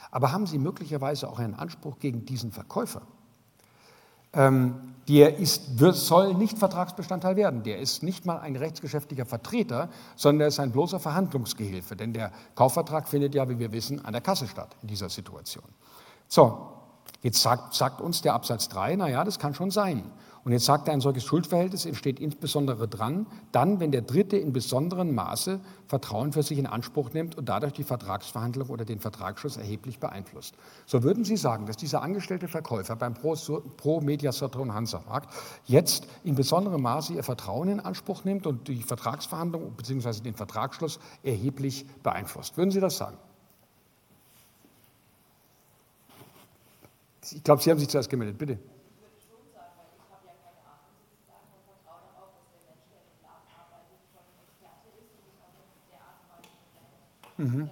Aber 0.09 0.31
haben 0.31 0.47
Sie 0.47 0.57
möglicherweise 0.57 1.29
auch 1.29 1.37
einen 1.37 1.53
Anspruch 1.53 1.99
gegen 1.99 2.25
diesen 2.25 2.51
Verkäufer? 2.51 3.03
Ähm, 4.33 4.91
der 5.07 5.37
ist, 5.37 5.79
wird, 5.79 5.95
soll 5.95 6.33
nicht 6.35 6.57
Vertragsbestandteil 6.57 7.35
werden. 7.35 7.63
Der 7.63 7.79
ist 7.79 8.03
nicht 8.03 8.25
mal 8.25 8.39
ein 8.39 8.55
rechtsgeschäftlicher 8.55 9.25
Vertreter, 9.25 9.89
sondern 10.15 10.41
er 10.41 10.47
ist 10.47 10.59
ein 10.59 10.71
bloßer 10.71 10.99
Verhandlungsgehilfe. 10.99 11.95
Denn 11.95 12.13
der 12.13 12.31
Kaufvertrag 12.55 13.07
findet 13.07 13.35
ja, 13.35 13.49
wie 13.49 13.59
wir 13.59 13.71
wissen, 13.71 14.03
an 14.05 14.13
der 14.13 14.21
Kasse 14.21 14.47
statt 14.47 14.75
in 14.81 14.87
dieser 14.87 15.09
Situation. 15.09 15.65
So, 16.27 16.69
jetzt 17.21 17.41
sagt, 17.41 17.73
sagt 17.73 17.99
uns 17.99 18.21
der 18.21 18.33
Absatz 18.33 18.69
3, 18.69 18.95
naja, 18.95 19.23
das 19.23 19.39
kann 19.39 19.53
schon 19.53 19.71
sein. 19.71 20.03
Und 20.43 20.53
jetzt 20.53 20.65
sagt 20.65 20.87
er, 20.87 20.93
ein 20.93 21.01
solches 21.01 21.23
Schuldverhältnis 21.23 21.85
entsteht 21.85 22.19
insbesondere 22.19 22.87
dran, 22.87 23.27
dann, 23.51 23.79
wenn 23.79 23.91
der 23.91 24.01
Dritte 24.01 24.37
in 24.37 24.53
besonderem 24.53 25.13
Maße 25.13 25.59
Vertrauen 25.87 26.33
für 26.33 26.41
sich 26.41 26.57
in 26.57 26.65
Anspruch 26.65 27.13
nimmt 27.13 27.37
und 27.37 27.47
dadurch 27.47 27.73
die 27.73 27.83
Vertragsverhandlung 27.83 28.69
oder 28.69 28.83
den 28.83 28.99
Vertragsschluss 28.99 29.57
erheblich 29.57 29.99
beeinflusst. 29.99 30.55
So 30.87 31.03
würden 31.03 31.25
Sie 31.25 31.37
sagen, 31.37 31.67
dass 31.67 31.77
dieser 31.77 32.01
angestellte 32.01 32.47
Verkäufer 32.47 32.95
beim 32.95 33.13
Pro, 33.13 33.35
Pro 33.77 34.01
Media 34.01 34.31
Saturn 34.31 34.73
Hansamarkt 34.73 35.29
jetzt 35.65 36.07
in 36.23 36.33
besonderem 36.33 36.81
Maße 36.81 37.13
ihr 37.13 37.23
Vertrauen 37.23 37.69
in 37.69 37.79
Anspruch 37.79 38.23
nimmt 38.23 38.47
und 38.47 38.67
die 38.67 38.81
Vertragsverhandlung 38.81 39.73
bzw. 39.73 40.21
den 40.21 40.33
Vertragsschluss 40.33 40.99
erheblich 41.21 41.85
beeinflusst. 42.01 42.57
Würden 42.57 42.71
Sie 42.71 42.79
das 42.79 42.97
sagen? 42.97 43.17
Ich 47.31 47.43
glaube, 47.43 47.61
Sie 47.61 47.69
haben 47.69 47.79
sich 47.79 47.89
zuerst 47.89 48.09
gemeldet. 48.09 48.39
Bitte. 48.39 48.57
Mhm. 57.41 57.69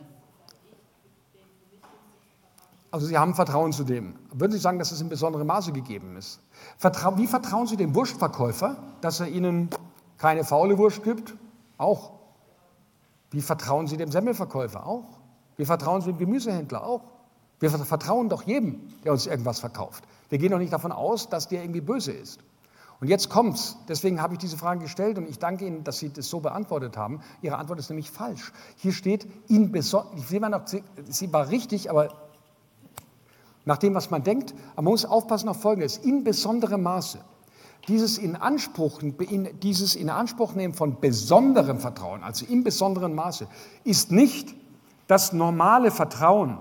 Also 2.91 3.05
Sie 3.05 3.17
haben 3.17 3.35
Vertrauen 3.35 3.71
zu 3.71 3.83
dem. 3.83 4.15
Würden 4.33 4.51
Sie 4.51 4.57
sagen, 4.57 4.79
dass 4.79 4.91
es 4.91 4.99
in 4.99 5.09
besonderem 5.09 5.45
Maße 5.45 5.71
gegeben 5.71 6.15
ist? 6.17 6.41
Vertra 6.77 7.17
Wie 7.17 7.27
vertrauen 7.27 7.67
Sie 7.67 7.77
dem 7.77 7.93
Wurstverkäufer, 7.93 8.77
dass 9.01 9.19
er 9.19 9.27
Ihnen 9.27 9.69
keine 10.17 10.43
faule 10.43 10.77
Wurst 10.77 11.03
gibt? 11.03 11.35
Auch. 11.77 12.13
Wie 13.29 13.41
vertrauen 13.41 13.85
Sie 13.85 13.97
dem 13.97 14.11
Semmelverkäufer? 14.11 14.87
Auch. 14.87 15.19
Wie 15.57 15.65
vertrauen 15.65 16.01
Sie 16.01 16.11
dem 16.11 16.17
Gemüsehändler? 16.17 16.83
Auch. 16.83 17.03
Wir 17.59 17.69
vertrauen 17.69 18.29
doch 18.29 18.43
jedem, 18.43 18.81
der 19.03 19.11
uns 19.11 19.27
irgendwas 19.27 19.59
verkauft. 19.59 20.03
Wir 20.29 20.39
gehen 20.39 20.51
doch 20.51 20.57
nicht 20.57 20.73
davon 20.73 20.91
aus, 20.91 21.29
dass 21.29 21.47
der 21.47 21.61
irgendwie 21.61 21.81
böse 21.81 22.11
ist. 22.11 22.39
Und 23.01 23.07
jetzt 23.07 23.29
kommt's. 23.29 23.77
Deswegen 23.87 24.21
habe 24.21 24.33
ich 24.33 24.39
diese 24.39 24.57
Frage 24.57 24.81
gestellt 24.81 25.17
und 25.17 25.29
ich 25.29 25.39
danke 25.39 25.65
Ihnen, 25.65 25.83
dass 25.83 25.99
Sie 25.99 26.09
das 26.11 26.27
so 26.27 26.41
beantwortet 26.41 26.97
haben. 26.97 27.21
Ihre 27.41 27.57
Antwort 27.57 27.79
ist 27.79 27.89
nämlich 27.89 28.11
falsch. 28.11 28.51
Hier 28.75 28.91
steht 28.91 29.25
in 29.47 29.71
besonders, 29.71 30.75
sie 31.07 31.31
war 31.31 31.49
richtig, 31.49 31.89
aber 31.89 32.09
nach 33.63 33.77
dem, 33.77 33.93
was 33.93 34.09
man 34.09 34.23
denkt, 34.23 34.53
man 34.75 34.85
muss 34.85 35.05
aufpassen 35.05 35.47
auf 35.47 35.61
Folgendes, 35.61 35.97
in 35.97 36.23
besonderem 36.23 36.83
Maße. 36.83 37.19
Dieses 37.87 38.17
in 38.17 38.37
dieses 39.63 39.95
in 39.95 40.73
von 40.73 40.99
besonderem 40.99 41.79
Vertrauen, 41.79 42.23
also 42.23 42.45
in 42.45 42.63
besonderem 42.63 43.15
Maße, 43.15 43.47
ist 43.85 44.11
nicht 44.11 44.53
das 45.07 45.31
normale 45.31 45.89
Vertrauen, 45.89 46.59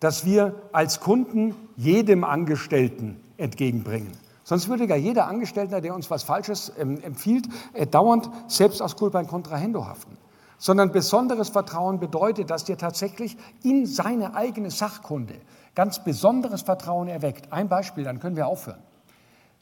das 0.00 0.26
wir 0.26 0.54
als 0.72 1.00
Kunden 1.00 1.54
jedem 1.76 2.22
Angestellten 2.24 3.18
entgegenbringen. 3.38 4.12
Sonst 4.48 4.70
würde 4.70 4.86
ja 4.86 4.96
jeder 4.96 5.26
Angestellte, 5.26 5.78
der 5.82 5.94
uns 5.94 6.10
was 6.10 6.22
Falsches 6.22 6.72
ähm, 6.78 7.02
empfiehlt, 7.02 7.46
äh, 7.74 7.86
dauernd 7.86 8.30
selbst 8.46 8.80
aus 8.80 8.96
Culpa 8.96 9.20
in 9.20 9.26
Contrahendo 9.26 9.84
haften. 9.84 10.16
Sondern 10.56 10.90
besonderes 10.90 11.50
Vertrauen 11.50 12.00
bedeutet, 12.00 12.48
dass 12.48 12.64
der 12.64 12.78
tatsächlich 12.78 13.36
in 13.62 13.84
seine 13.84 14.34
eigene 14.34 14.70
Sachkunde 14.70 15.34
ganz 15.74 16.02
besonderes 16.02 16.62
Vertrauen 16.62 17.08
erweckt. 17.08 17.52
Ein 17.52 17.68
Beispiel, 17.68 18.04
dann 18.04 18.20
können 18.20 18.36
wir 18.36 18.46
aufhören. 18.46 18.78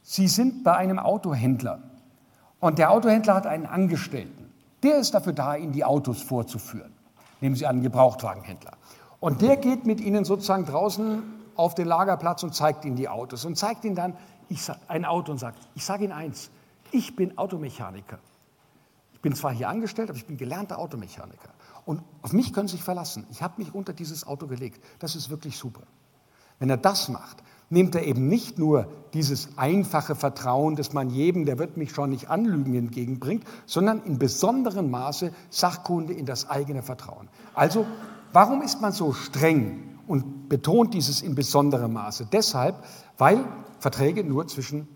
Sie 0.03 0.29
sind 0.29 0.63
bei 0.63 0.77
einem 0.77 0.99
Autohändler 0.99 1.83
und 2.61 2.79
der 2.79 2.91
Autohändler 2.91 3.35
hat 3.35 3.45
einen 3.45 3.65
Angestellten. 3.65 4.53
Der 4.83 4.99
ist 4.99 5.13
dafür 5.13 5.33
da, 5.33 5.57
Ihnen 5.57 5.73
die 5.73 5.83
Autos 5.83 6.21
vorzuführen. 6.21 6.93
Nehmen 7.41 7.57
Sie 7.57 7.65
an, 7.65 7.75
einen 7.75 7.83
Gebrauchtwagenhändler. 7.83 8.71
Und 9.19 9.41
der 9.41 9.57
geht 9.57 9.85
mit 9.85 9.99
Ihnen 9.99 10.23
sozusagen 10.23 10.65
draußen 10.65 11.23
auf 11.57 11.75
den 11.75 11.87
Lagerplatz 11.87 12.43
und 12.43 12.55
zeigt 12.55 12.85
Ihnen 12.85 12.95
die 12.95 13.09
Autos 13.09 13.43
und 13.43 13.57
zeigt 13.57 13.83
Ihnen 13.83 13.95
dann, 13.95 14.13
sag, 14.55 14.79
ein 14.87 15.05
Auto 15.05 15.31
und 15.31 15.37
sagt, 15.37 15.59
ich 15.75 15.83
sage 15.83 16.05
Ihnen 16.05 16.13
eins, 16.13 16.49
ich 16.91 17.15
bin 17.15 17.37
Automechaniker. 17.37 18.19
Ich 19.13 19.21
bin 19.21 19.35
zwar 19.35 19.51
hier 19.51 19.67
angestellt, 19.67 20.09
aber 20.09 20.17
ich 20.17 20.25
bin 20.25 20.37
gelernter 20.37 20.79
Automechaniker. 20.79 21.49
Und 21.85 22.01
auf 22.21 22.33
mich 22.33 22.53
können 22.53 22.67
Sie 22.67 22.75
sich 22.75 22.83
verlassen. 22.83 23.25
Ich 23.31 23.41
habe 23.41 23.55
mich 23.57 23.73
unter 23.73 23.93
dieses 23.93 24.25
Auto 24.25 24.47
gelegt. 24.47 24.83
Das 24.99 25.15
ist 25.15 25.29
wirklich 25.29 25.57
super. 25.57 25.81
Wenn 26.59 26.69
er 26.69 26.77
das 26.77 27.09
macht, 27.09 27.43
nimmt 27.69 27.95
er 27.95 28.05
eben 28.05 28.27
nicht 28.27 28.57
nur 28.57 28.87
dieses 29.13 29.57
einfache 29.57 30.15
Vertrauen, 30.15 30.75
das 30.75 30.93
man 30.93 31.09
jedem, 31.09 31.45
der 31.45 31.59
wird 31.59 31.77
mich 31.77 31.91
schon 31.91 32.09
nicht 32.09 32.29
anlügen, 32.29 32.73
entgegenbringt, 32.75 33.43
sondern 33.65 34.03
in 34.03 34.17
besonderem 34.17 34.89
Maße 34.89 35.33
Sachkunde 35.49 36.13
in 36.13 36.25
das 36.25 36.49
eigene 36.49 36.81
Vertrauen. 36.81 37.27
Also, 37.53 37.85
warum 38.33 38.61
ist 38.61 38.81
man 38.81 38.91
so 38.91 39.13
streng 39.13 39.96
und 40.07 40.49
betont 40.49 40.93
dieses 40.93 41.21
in 41.21 41.35
besonderem 41.35 41.93
Maße? 41.93 42.27
Deshalb, 42.31 42.83
weil 43.17 43.45
Verträge 43.79 44.23
nur 44.23 44.47
zwischen 44.47 44.87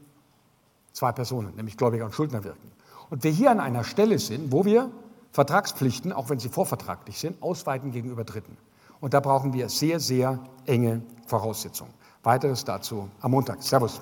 zwei 0.94 1.12
Personen, 1.12 1.56
nämlich 1.56 1.78
Gläubiger 1.78 2.06
und 2.06 2.14
Schuldner 2.14 2.44
wirken. 2.44 2.72
Und 3.10 3.24
wir 3.24 3.32
hier 3.32 3.52
an 3.52 3.60
einer 3.60 3.84
Stelle 3.84 4.20
sind, 4.20 4.52
wo 4.52 4.66
wir 4.66 4.90
Vertragspflichten, 5.32 6.12
auch 6.12 6.30
wenn 6.30 6.40
sie 6.40 6.50
vorvertraglich 6.50 7.20
sind, 7.20 7.42
ausweiten 7.42 7.92
gegenüber 7.92 8.24
Dritten. 8.24 8.58
Und 9.00 9.14
da 9.14 9.20
brauchen 9.20 9.54
wir 9.54 9.70
sehr, 9.70 10.00
sehr 10.00 10.40
enge 10.66 11.02
Voraussetzungen. 11.26 11.94
Weiteres 12.24 12.64
dazu 12.64 13.10
am 13.22 13.32
Montag. 13.32 13.64
Servus. 13.64 14.02